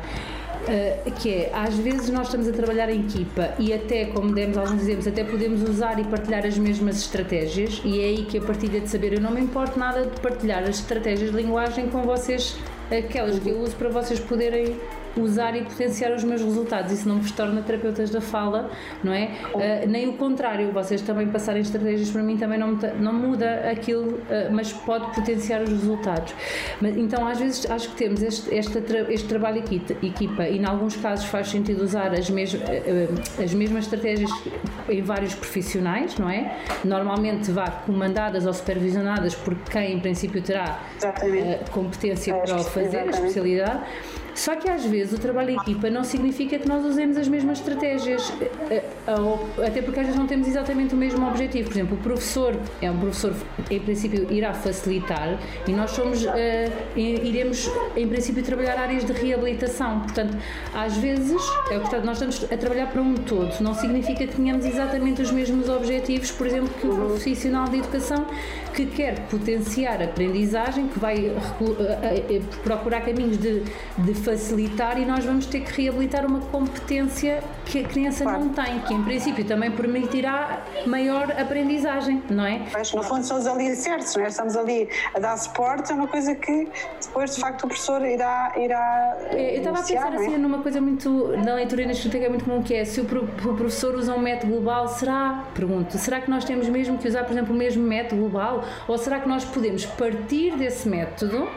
Uh, 0.60 1.10
que 1.12 1.32
é, 1.32 1.50
às 1.54 1.74
vezes 1.74 2.10
nós 2.10 2.26
estamos 2.26 2.46
a 2.46 2.52
trabalhar 2.52 2.90
em 2.90 3.00
equipa 3.00 3.54
e 3.58 3.72
até, 3.72 4.04
como 4.04 4.32
demos 4.34 4.58
alguns 4.58 4.82
exemplos, 4.82 5.06
até 5.06 5.24
podemos 5.24 5.62
usar 5.62 5.98
e 5.98 6.04
partilhar 6.04 6.44
as 6.44 6.58
mesmas 6.58 6.98
estratégias 6.98 7.80
e 7.82 7.98
é 8.00 8.04
aí 8.04 8.24
que 8.26 8.36
a 8.38 8.42
partilha 8.42 8.78
de 8.78 8.88
saber, 8.88 9.14
eu 9.14 9.20
não 9.20 9.30
me 9.30 9.40
importo 9.40 9.78
nada 9.78 10.04
de 10.04 10.20
partilhar 10.20 10.62
as 10.62 10.78
estratégias 10.80 11.30
de 11.30 11.36
linguagem 11.36 11.88
com 11.88 12.02
vocês, 12.02 12.56
aquelas 12.90 13.38
que 13.38 13.48
eu 13.48 13.58
uso 13.58 13.74
para 13.76 13.88
vocês 13.88 14.20
poderem 14.20 14.76
usar 15.16 15.56
e 15.56 15.62
potenciar 15.62 16.12
os 16.12 16.24
meus 16.24 16.42
resultados. 16.42 16.92
Isso 16.92 17.08
não 17.08 17.20
vos 17.20 17.30
torna 17.32 17.62
terapeutas 17.62 18.10
da 18.10 18.20
fala, 18.20 18.70
não 19.02 19.12
é? 19.12 19.30
Uh, 19.54 19.88
nem 19.88 20.08
o 20.08 20.14
contrário, 20.14 20.72
vocês 20.72 21.02
também 21.02 21.28
passarem 21.28 21.62
estratégias 21.62 22.10
para 22.10 22.22
mim 22.22 22.36
também 22.36 22.58
não, 22.58 22.78
não 22.98 23.12
muda 23.12 23.70
aquilo, 23.70 24.14
uh, 24.14 24.20
mas 24.50 24.72
pode 24.72 25.14
potenciar 25.14 25.62
os 25.62 25.70
resultados. 25.70 26.34
Mas, 26.80 26.96
então, 26.96 27.26
às 27.26 27.38
vezes, 27.38 27.68
acho 27.70 27.90
que 27.90 27.96
temos 27.96 28.22
este, 28.22 28.54
este, 28.54 28.78
este 29.08 29.28
trabalho 29.28 29.58
equipa, 29.58 29.94
equipa 30.04 30.44
e, 30.44 30.58
em 30.58 30.64
alguns 30.64 30.96
casos, 30.96 31.26
faz 31.26 31.48
sentido 31.48 31.82
usar 31.82 32.12
as, 32.12 32.30
mes, 32.30 32.54
uh, 32.54 32.58
as 33.42 33.52
mesmas 33.54 33.84
estratégias 33.84 34.30
em 34.88 35.02
vários 35.02 35.34
profissionais, 35.34 36.16
não 36.16 36.28
é? 36.28 36.56
Normalmente, 36.84 37.50
vá 37.50 37.70
comandadas 37.70 38.46
ou 38.46 38.52
supervisionadas 38.52 39.34
por 39.34 39.54
quem, 39.54 39.94
em 39.94 40.00
princípio, 40.00 40.42
terá 40.42 40.80
competência 41.70 42.32
é, 42.32 42.38
para 42.38 42.56
o 42.56 42.64
fazer, 42.64 42.98
a 42.98 43.06
especialidade. 43.06 43.80
Só 44.34 44.56
que 44.56 44.68
às 44.68 44.84
vezes 44.84 45.12
o 45.12 45.20
trabalho 45.20 45.50
em 45.50 45.56
equipa 45.56 45.90
não 45.90 46.04
significa 46.04 46.58
que 46.58 46.68
nós 46.68 46.84
usemos 46.84 47.16
as 47.16 47.28
mesmas 47.28 47.58
estratégias, 47.58 48.32
eh, 48.40 48.82
eh, 49.06 49.66
até 49.66 49.82
porque 49.82 50.00
às 50.00 50.06
vezes 50.06 50.18
não 50.18 50.26
temos 50.26 50.48
exatamente 50.48 50.94
o 50.94 50.96
mesmo 50.96 51.26
objetivo. 51.28 51.68
Por 51.68 51.76
exemplo, 51.76 51.96
o 51.96 52.00
professor 52.00 52.56
é 52.80 52.90
um 52.90 52.98
professor, 52.98 53.34
em 53.70 53.80
princípio, 53.80 54.32
irá 54.32 54.52
facilitar 54.52 55.38
e 55.66 55.72
nós 55.72 55.90
somos, 55.90 56.24
uh, 56.24 56.30
iremos, 56.96 57.70
em 57.96 58.08
princípio, 58.08 58.42
trabalhar 58.42 58.78
áreas 58.78 59.04
de 59.04 59.12
reabilitação. 59.12 60.00
Portanto, 60.00 60.36
às 60.74 60.96
vezes, 60.96 61.42
é 61.70 61.78
o 61.78 61.82
que 61.82 61.96
nós 61.98 62.20
estamos 62.20 62.44
a 62.50 62.56
trabalhar 62.56 62.86
para 62.86 63.02
um 63.02 63.14
todo, 63.14 63.60
não 63.60 63.74
significa 63.74 64.26
que 64.26 64.36
tenhamos 64.36 64.64
exatamente 64.64 65.22
os 65.22 65.30
mesmos 65.30 65.68
objetivos, 65.68 66.30
por 66.30 66.46
exemplo, 66.46 66.70
que 66.80 66.86
o 66.86 66.94
profissional 66.94 67.68
de 67.68 67.78
educação 67.78 68.26
que 68.74 68.86
quer 68.86 69.26
potenciar 69.28 70.00
a 70.00 70.04
aprendizagem, 70.04 70.88
que 70.88 70.98
vai 70.98 71.32
procurar 72.62 73.00
caminhos 73.00 73.36
de, 73.36 73.62
de 73.98 74.14
facilitar 74.30 74.96
e 74.98 75.04
nós 75.04 75.24
vamos 75.24 75.46
ter 75.46 75.60
que 75.60 75.82
reabilitar 75.82 76.24
uma 76.24 76.40
competência 76.40 77.42
que 77.66 77.80
a 77.80 77.84
criança 77.84 78.22
claro. 78.22 78.44
não 78.44 78.48
tem, 78.50 78.78
que 78.80 78.94
em 78.94 79.02
princípio 79.02 79.44
também 79.44 79.70
permitirá 79.70 80.62
maior 80.86 81.32
aprendizagem, 81.32 82.22
não 82.30 82.46
é? 82.46 82.62
Mas 82.72 82.92
no 82.92 83.02
fundo 83.02 83.24
são 83.24 83.38
os 83.38 83.46
alicerces, 83.46 84.14
não 84.14 84.24
é? 84.24 84.28
Estamos 84.28 84.56
ali 84.56 84.88
a 85.14 85.18
dar 85.18 85.36
suporte, 85.36 85.90
é 85.90 85.94
uma 85.94 86.06
coisa 86.06 86.34
que 86.34 86.68
depois 87.04 87.34
de 87.34 87.40
facto 87.40 87.64
o 87.64 87.68
professor 87.68 88.04
irá. 88.04 88.52
irá 88.56 89.16
é, 89.30 89.54
eu 89.54 89.58
estava 89.58 89.80
a 89.80 89.82
pensar 89.82 90.12
é? 90.12 90.16
assim 90.16 90.36
numa 90.36 90.58
coisa 90.58 90.80
muito. 90.80 91.36
na 91.44 91.54
leitura 91.54 91.82
e 91.82 91.86
na 91.86 91.92
escrita 91.92 92.18
que 92.18 92.24
é 92.24 92.28
muito 92.28 92.44
comum, 92.44 92.62
que 92.62 92.74
é 92.74 92.84
se 92.84 93.00
o 93.00 93.04
professor 93.04 93.94
usa 93.96 94.14
um 94.14 94.20
método 94.20 94.52
global, 94.52 94.88
será? 94.88 95.44
Pergunto, 95.54 95.98
será 95.98 96.20
que 96.20 96.30
nós 96.30 96.44
temos 96.44 96.68
mesmo 96.68 96.98
que 96.98 97.08
usar, 97.08 97.24
por 97.24 97.32
exemplo, 97.32 97.52
o 97.52 97.58
mesmo 97.58 97.82
método 97.82 98.20
global? 98.20 98.64
Ou 98.86 98.96
será 98.96 99.18
que 99.18 99.28
nós 99.28 99.44
podemos 99.44 99.84
partir 99.86 100.56
desse 100.56 100.88
método? 100.88 101.48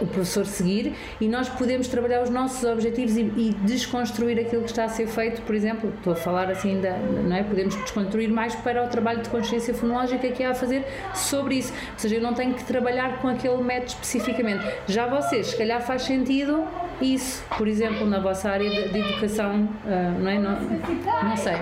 O 0.00 0.06
professor 0.06 0.46
seguir 0.46 0.94
e 1.20 1.28
nós 1.28 1.48
podemos 1.48 1.88
trabalhar 1.88 2.22
os 2.22 2.30
nossos 2.30 2.64
objetivos 2.64 3.16
e, 3.16 3.22
e, 3.22 3.56
desconstruir 3.62 4.38
aquilo 4.38 4.62
que 4.62 4.70
está 4.70 4.84
a 4.84 4.88
ser 4.88 5.06
feito, 5.06 5.42
por 5.42 5.54
exemplo, 5.54 5.92
estou 5.96 6.12
a 6.12 6.16
falar 6.16 6.50
assim, 6.50 6.80
da, 6.80 6.96
não 6.96 7.34
é? 7.34 7.42
podemos 7.42 7.74
desconstruir 7.76 8.28
mais 8.28 8.54
para 8.56 8.84
o 8.84 8.88
trabalho 8.88 9.22
de 9.22 9.28
consciência 9.28 9.74
fonológica 9.74 10.28
que 10.28 10.42
há 10.42 10.50
a 10.50 10.54
fazer 10.54 10.84
sobre 11.14 11.56
isso, 11.56 11.72
ou 11.92 11.98
seja, 11.98 12.16
eu 12.16 12.22
não 12.22 12.34
tenho 12.34 12.54
que 12.54 12.64
trabalhar 12.64 13.20
com 13.20 13.28
aquele 13.28 13.62
método 13.62 13.92
especificamente, 13.92 14.64
já 14.86 15.06
vocês, 15.06 15.48
se 15.48 15.56
calhar 15.56 15.80
faz 15.80 16.02
sentido 16.02 16.64
isso, 17.00 17.44
por 17.56 17.68
exemplo, 17.68 18.06
na 18.06 18.20
vossa 18.20 18.50
área 18.50 18.70
de, 18.70 18.88
de 18.88 18.98
educação, 18.98 19.68
uh, 19.84 20.18
não 20.18 20.30
é? 20.30 20.38
Não, 20.38 20.60
não 21.22 21.36
sei, 21.36 21.56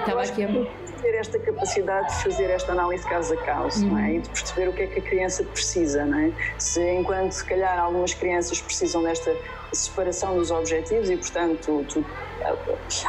estava 0.00 0.22
aqui 0.22 0.44
a 0.44 0.85
ter 1.00 1.14
esta 1.14 1.38
capacidade 1.38 2.08
de 2.08 2.22
fazer 2.24 2.50
esta 2.50 2.72
análise 2.72 3.06
caso 3.06 3.34
a 3.34 3.36
caso 3.36 3.86
uhum. 3.86 3.98
é? 3.98 4.14
e 4.14 4.20
de 4.20 4.28
perceber 4.28 4.68
o 4.68 4.72
que 4.72 4.82
é 4.82 4.86
que 4.86 4.98
a 4.98 5.02
criança 5.02 5.44
precisa. 5.44 6.02
É? 6.02 6.32
Se 6.58 6.80
enquanto, 6.92 7.32
se 7.32 7.44
calhar, 7.44 7.78
algumas 7.78 8.14
crianças 8.14 8.60
precisam 8.60 9.02
desta 9.02 9.34
separação 9.72 10.36
dos 10.36 10.50
objetivos 10.50 11.10
e, 11.10 11.16
portanto, 11.16 11.84
tu, 11.88 12.04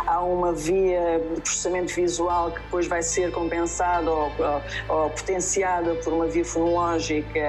há 0.06 0.22
uma 0.22 0.54
via 0.54 1.22
de 1.36 1.42
processamento 1.42 1.94
visual 1.94 2.52
que 2.52 2.62
depois 2.62 2.88
vai 2.88 3.02
ser 3.02 3.32
compensada 3.32 4.10
ou, 4.10 4.32
ou, 4.38 4.62
ou 5.04 5.10
potenciada 5.10 5.96
por 5.96 6.14
uma 6.14 6.28
via 6.28 6.46
fonológica 6.46 7.40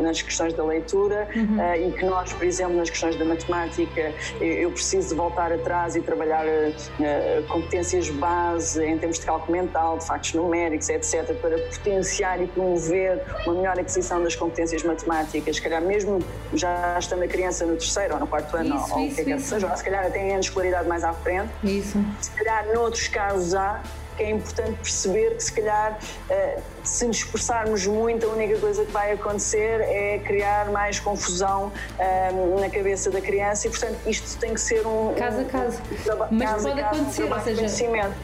nas 0.00 0.22
questões 0.22 0.52
da 0.54 0.64
leitura 0.64 1.28
uhum. 1.34 1.58
uh, 1.58 1.88
e 1.88 1.92
que 1.92 2.04
nós, 2.04 2.32
por 2.32 2.44
exemplo, 2.44 2.76
nas 2.76 2.90
questões 2.90 3.16
da 3.16 3.24
matemática, 3.24 4.12
eu 4.40 4.70
preciso 4.70 5.14
voltar 5.14 5.52
atrás 5.52 5.96
e 5.96 6.00
trabalhar 6.00 6.44
uh, 6.46 7.42
competências 7.48 8.08
base 8.10 8.84
em 8.84 8.98
termos 8.98 9.18
de 9.18 9.26
cálculo 9.26 9.52
mental, 9.52 9.98
de 9.98 10.06
factos 10.06 10.34
numéricos, 10.34 10.88
etc., 10.88 11.34
para 11.40 11.58
potenciar 11.58 12.42
e 12.42 12.46
promover 12.46 13.22
uma 13.46 13.54
melhor 13.54 13.78
aquisição 13.78 14.22
das 14.22 14.34
competências 14.34 14.82
matemáticas, 14.82 15.56
se 15.56 15.62
calhar 15.62 15.82
mesmo 15.82 16.18
já 16.54 16.96
estando 16.98 17.22
a 17.22 17.28
criança 17.28 17.64
no 17.66 17.76
terceiro 17.76 18.14
ou 18.14 18.20
no 18.20 18.26
quarto 18.26 18.55
ano, 18.56 18.76
isso, 18.76 18.94
que 19.14 19.32
é 19.32 19.36
que 19.36 19.42
seja, 19.42 19.76
se 19.76 19.84
calhar 19.84 20.06
até 20.06 20.18
em 20.18 20.32
anos 20.32 20.46
de 20.46 20.50
escolaridade 20.50 20.88
mais 20.88 21.04
à 21.04 21.12
frente. 21.12 21.50
Isso. 21.62 22.02
Se 22.20 22.30
calhar, 22.30 22.66
noutros 22.74 23.08
casos 23.08 23.54
há, 23.54 23.82
que 24.16 24.22
é 24.22 24.30
importante 24.30 24.72
perceber 24.82 25.36
que 25.36 25.44
se 25.44 25.52
calhar 25.52 25.98
uh, 26.30 26.62
se 26.82 27.06
nos 27.06 27.18
expressarmos 27.18 27.86
muito 27.86 28.26
a 28.26 28.30
única 28.30 28.58
coisa 28.58 28.84
que 28.84 28.90
vai 28.90 29.12
acontecer 29.12 29.80
é 29.82 30.18
criar 30.24 30.70
mais 30.70 30.98
confusão 30.98 31.70
uh, 31.98 32.60
na 32.60 32.70
cabeça 32.70 33.10
da 33.10 33.20
criança 33.20 33.66
e 33.66 33.70
portanto 33.70 33.98
isto 34.06 34.38
tem 34.38 34.54
que 34.54 34.60
ser 34.60 34.86
um 34.86 35.14
caso 35.14 35.40
a 35.40 35.44
caso. 35.44 35.82
um, 35.82 36.26
mas 36.30 36.62
pode 36.62 36.80
caso, 36.80 36.96
acontecer 36.96 37.24
um 37.24 37.32
ou 37.32 37.40
seja 37.40 37.66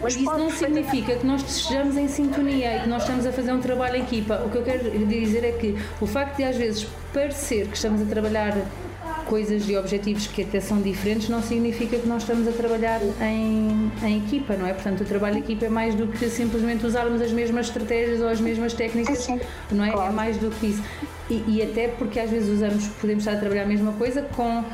mas 0.01 0.16
isso 0.16 0.38
não 0.38 0.51
significa 0.51 1.16
que 1.16 1.27
nós 1.27 1.42
estejamos 1.42 1.97
em 1.97 2.09
sintonia 2.09 2.77
e 2.77 2.81
que 2.81 2.88
nós 2.88 3.03
estamos 3.03 3.27
a 3.27 3.33
fazer 3.33 3.53
um 3.53 3.61
trabalho 3.61 3.97
em 3.97 4.03
equipa. 4.03 4.42
O 4.45 4.51
que 4.51 4.59
eu 4.59 4.62
quero 4.62 4.90
dizer 5.07 5.45
é 5.45 5.53
que 5.53 5.77
o 6.01 6.07
facto 6.07 6.37
de 6.37 6.45
às 6.45 6.57
vezes 6.57 6.87
parecer 7.12 7.66
que 7.68 7.77
estamos 7.77 8.01
a 8.01 8.05
trabalhar 8.07 8.57
coisas 9.33 9.66
e 9.66 9.75
objetivos 9.79 10.27
que 10.27 10.42
até 10.42 10.61
são 10.61 10.83
diferentes 10.83 11.31
não 11.31 11.40
significa 11.40 11.99
que 11.99 12.07
nós 12.07 12.21
estamos 12.21 12.47
a 12.47 12.53
trabalhar 12.53 13.01
em, 13.23 13.90
em 14.03 14.18
equipa, 14.18 14.55
não 14.59 14.66
é? 14.66 14.75
Portanto, 14.75 15.01
o 15.01 15.05
trabalho 15.07 15.37
de 15.37 15.40
equipa 15.40 15.64
é 15.64 15.68
mais 15.71 15.95
do 15.95 16.07
que 16.07 16.29
simplesmente 16.29 16.85
usarmos 16.85 17.23
as 17.23 17.33
mesmas 17.33 17.68
estratégias 17.68 18.21
ou 18.21 18.29
as 18.29 18.38
mesmas 18.38 18.75
técnicas, 18.75 19.27
não 19.71 19.87
é? 19.87 19.88
É 19.88 20.11
mais 20.11 20.37
do 20.37 20.51
que 20.51 20.66
isso. 20.66 20.83
E, 21.33 21.45
e, 21.49 21.62
até 21.62 21.88
porque 21.88 22.21
às 22.21 22.29
vezes 22.29 22.51
usamos, 22.51 22.87
podemos 23.01 23.25
estar 23.25 23.37
a 23.37 23.40
trabalhar 23.40 23.62
a 23.62 23.66
mesma 23.66 23.92
coisa 23.92 24.21
com 24.21 24.59
uh, 24.61 24.64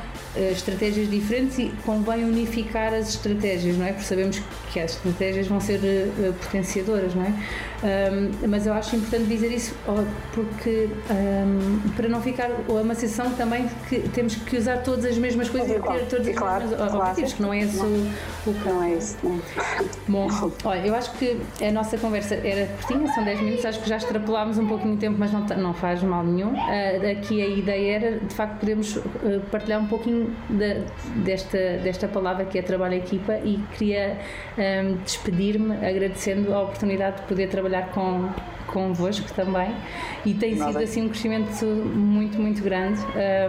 estratégias 0.51 1.09
diferentes 1.09 1.57
e 1.57 1.71
convém 1.85 2.25
unificar 2.25 2.93
as 2.93 3.09
estratégias, 3.09 3.77
não 3.77 3.85
é? 3.85 3.93
Porque 3.93 4.05
sabemos 4.05 4.41
que 4.73 4.79
as 4.79 4.95
estratégias 4.95 5.47
vão 5.47 5.61
ser 5.61 5.79
uh, 5.79 6.33
potenciadoras, 6.33 7.15
não 7.15 7.23
é? 7.23 7.33
Um, 7.81 8.49
mas 8.49 8.67
eu 8.67 8.73
acho 8.73 8.97
importante 8.97 9.23
dizer 9.23 9.53
isso 9.53 9.73
porque 10.33 10.89
um, 11.09 11.89
para 11.95 12.09
não 12.09 12.21
ficar 12.21 12.49
uma 12.67 12.93
sensação 12.93 13.31
também 13.35 13.69
que 13.87 13.99
temos 14.09 14.35
que 14.35 14.57
usar 14.57 14.79
todas 14.79 15.05
as 15.05 15.17
mesmas 15.17 15.47
coisas 15.47 15.69
e 15.69 15.79
ter 15.79 16.05
todos 16.07 16.27
os 16.27 16.35
claro, 16.35 16.67
mesmos 16.67 16.77
claro. 16.77 16.97
objetivos, 16.97 17.33
que 17.33 17.41
não 17.41 17.53
é 17.53 17.59
esse 17.59 17.79
o, 17.79 18.11
o 18.47 18.53
que 18.53 18.67
não 18.67 18.83
é 18.83 18.93
isso. 18.95 19.17
Não. 19.23 19.39
Bom, 20.09 20.27
olha, 20.65 20.87
eu 20.87 20.93
acho 20.93 21.11
que 21.13 21.39
a 21.61 21.71
nossa 21.71 21.97
conversa 21.97 22.35
era 22.35 22.67
curtinha, 22.67 23.13
são 23.13 23.23
10 23.23 23.41
minutos, 23.41 23.65
acho 23.65 23.79
que 23.79 23.87
já 23.87 23.95
extrapolámos 23.95 24.57
um 24.57 24.67
pouquinho 24.67 24.95
de 24.95 24.99
tempo, 24.99 25.15
mas 25.17 25.31
não, 25.31 25.45
não 25.57 25.73
faz 25.73 26.03
mal 26.03 26.23
nenhum. 26.23 26.48
Uh, 26.49 27.11
aqui 27.11 27.41
a 27.41 27.47
ideia 27.47 27.95
era, 27.95 28.19
de 28.19 28.33
facto, 28.33 28.59
podemos 28.59 28.95
uh, 28.97 29.41
partilhar 29.51 29.81
um 29.81 29.87
pouquinho 29.87 30.35
de, 30.49 30.83
desta, 31.23 31.77
desta 31.83 32.07
palavra 32.07 32.45
que 32.45 32.57
é 32.57 32.61
trabalho 32.61 32.95
em 32.95 32.97
equipa 32.97 33.37
e 33.43 33.59
queria 33.77 34.17
um, 34.57 34.95
despedir-me 34.97 35.75
agradecendo 35.85 36.53
a 36.53 36.63
oportunidade 36.63 37.21
de 37.21 37.27
poder 37.27 37.49
trabalhar 37.49 37.91
com 37.91 38.29
convosco 38.71 39.31
também 39.33 39.75
e 40.25 40.33
tem 40.33 40.55
Nada. 40.55 40.71
sido 40.71 40.83
assim 40.83 41.05
um 41.05 41.09
crescimento 41.09 41.65
muito, 41.65 42.39
muito 42.39 42.63
grande, 42.63 42.99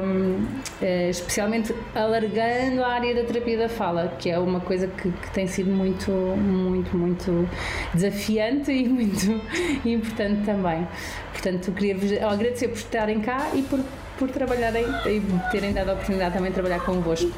um, 0.02 0.46
eh, 0.80 1.10
especialmente 1.10 1.74
alargando 1.94 2.82
a 2.82 2.88
área 2.88 3.14
da 3.14 3.24
terapia 3.24 3.58
da 3.58 3.68
fala, 3.68 4.14
que 4.18 4.30
é 4.30 4.38
uma 4.38 4.60
coisa 4.60 4.86
que, 4.86 5.10
que 5.10 5.30
tem 5.30 5.46
sido 5.46 5.70
muito, 5.70 6.10
muito, 6.10 6.96
muito 6.96 7.48
desafiante 7.94 8.70
e 8.72 8.88
muito 8.88 9.40
importante 9.84 10.44
também. 10.44 10.86
Portanto, 11.32 11.72
queria-vos 11.72 12.12
agradecer 12.12 12.68
por 12.68 12.78
estarem 12.78 13.20
cá 13.20 13.50
e 13.54 13.62
por 13.62 13.80
por 14.20 14.30
trabalharem 14.30 14.84
e 15.06 15.22
terem 15.50 15.72
dado 15.72 15.88
a 15.88 15.92
oportunidade 15.94 16.34
também 16.34 16.50
de 16.50 16.54
trabalhar 16.54 16.84
convosco. 16.84 17.30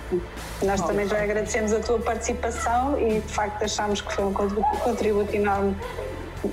Nós 0.64 0.80
também 0.82 1.06
já 1.06 1.22
agradecemos 1.22 1.72
a 1.72 1.78
tua 1.78 2.00
participação 2.00 2.98
e 2.98 3.20
de 3.20 3.32
facto 3.32 3.62
achamos 3.62 4.00
que 4.00 4.12
foi 4.12 4.24
um 4.24 4.32
contributo 4.32 5.32
enorme 5.32 5.76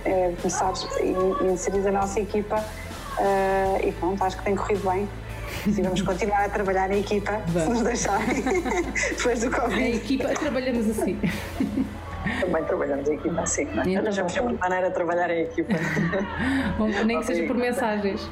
é, 0.06 0.34
começares 0.42 0.88
e, 1.00 1.46
inserir 1.46 1.88
a 1.88 1.92
nossa 1.92 2.20
equipa 2.20 2.58
uh, 2.58 3.88
e 3.88 3.92
pronto, 3.94 4.24
acho 4.24 4.38
que 4.38 4.44
tem 4.44 4.56
corrido 4.56 4.90
bem. 4.90 5.08
Se 5.64 5.82
vamos 5.82 6.02
continuar 6.02 6.46
a 6.46 6.50
trabalhar 6.50 6.92
em 6.92 7.02
equipa, 7.02 7.42
Bom. 7.48 7.60
se 7.60 7.70
nos 7.70 7.82
deixarem, 7.82 8.42
depois 9.18 9.42
do 9.42 9.52
Covid. 9.52 9.82
Em 9.82 9.96
equipa 9.96 10.30
trabalhamos 10.30 10.90
assim. 10.90 11.20
Também 12.40 12.64
trabalhamos 12.64 13.10
em 13.10 13.16
equipa 13.16 13.42
assim, 13.42 13.66
não 13.66 13.84
é? 13.84 13.90
Então, 13.90 14.12
já 14.12 14.24
uma 14.42 14.54
maneira 14.54 14.90
de 14.90 14.94
trabalhar 14.94 15.30
em 15.32 15.42
equipa. 15.42 15.74
nem 17.06 17.20
que 17.20 17.26
seja 17.26 17.48
por 17.48 17.58
mensagens. 17.58 18.30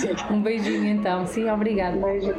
Sim. 0.00 0.14
Um 0.30 0.42
beijinho 0.42 0.86
então, 0.86 1.26
sim, 1.26 1.48
obrigada. 1.50 1.96
Um 1.96 2.02
beijo. 2.02 2.34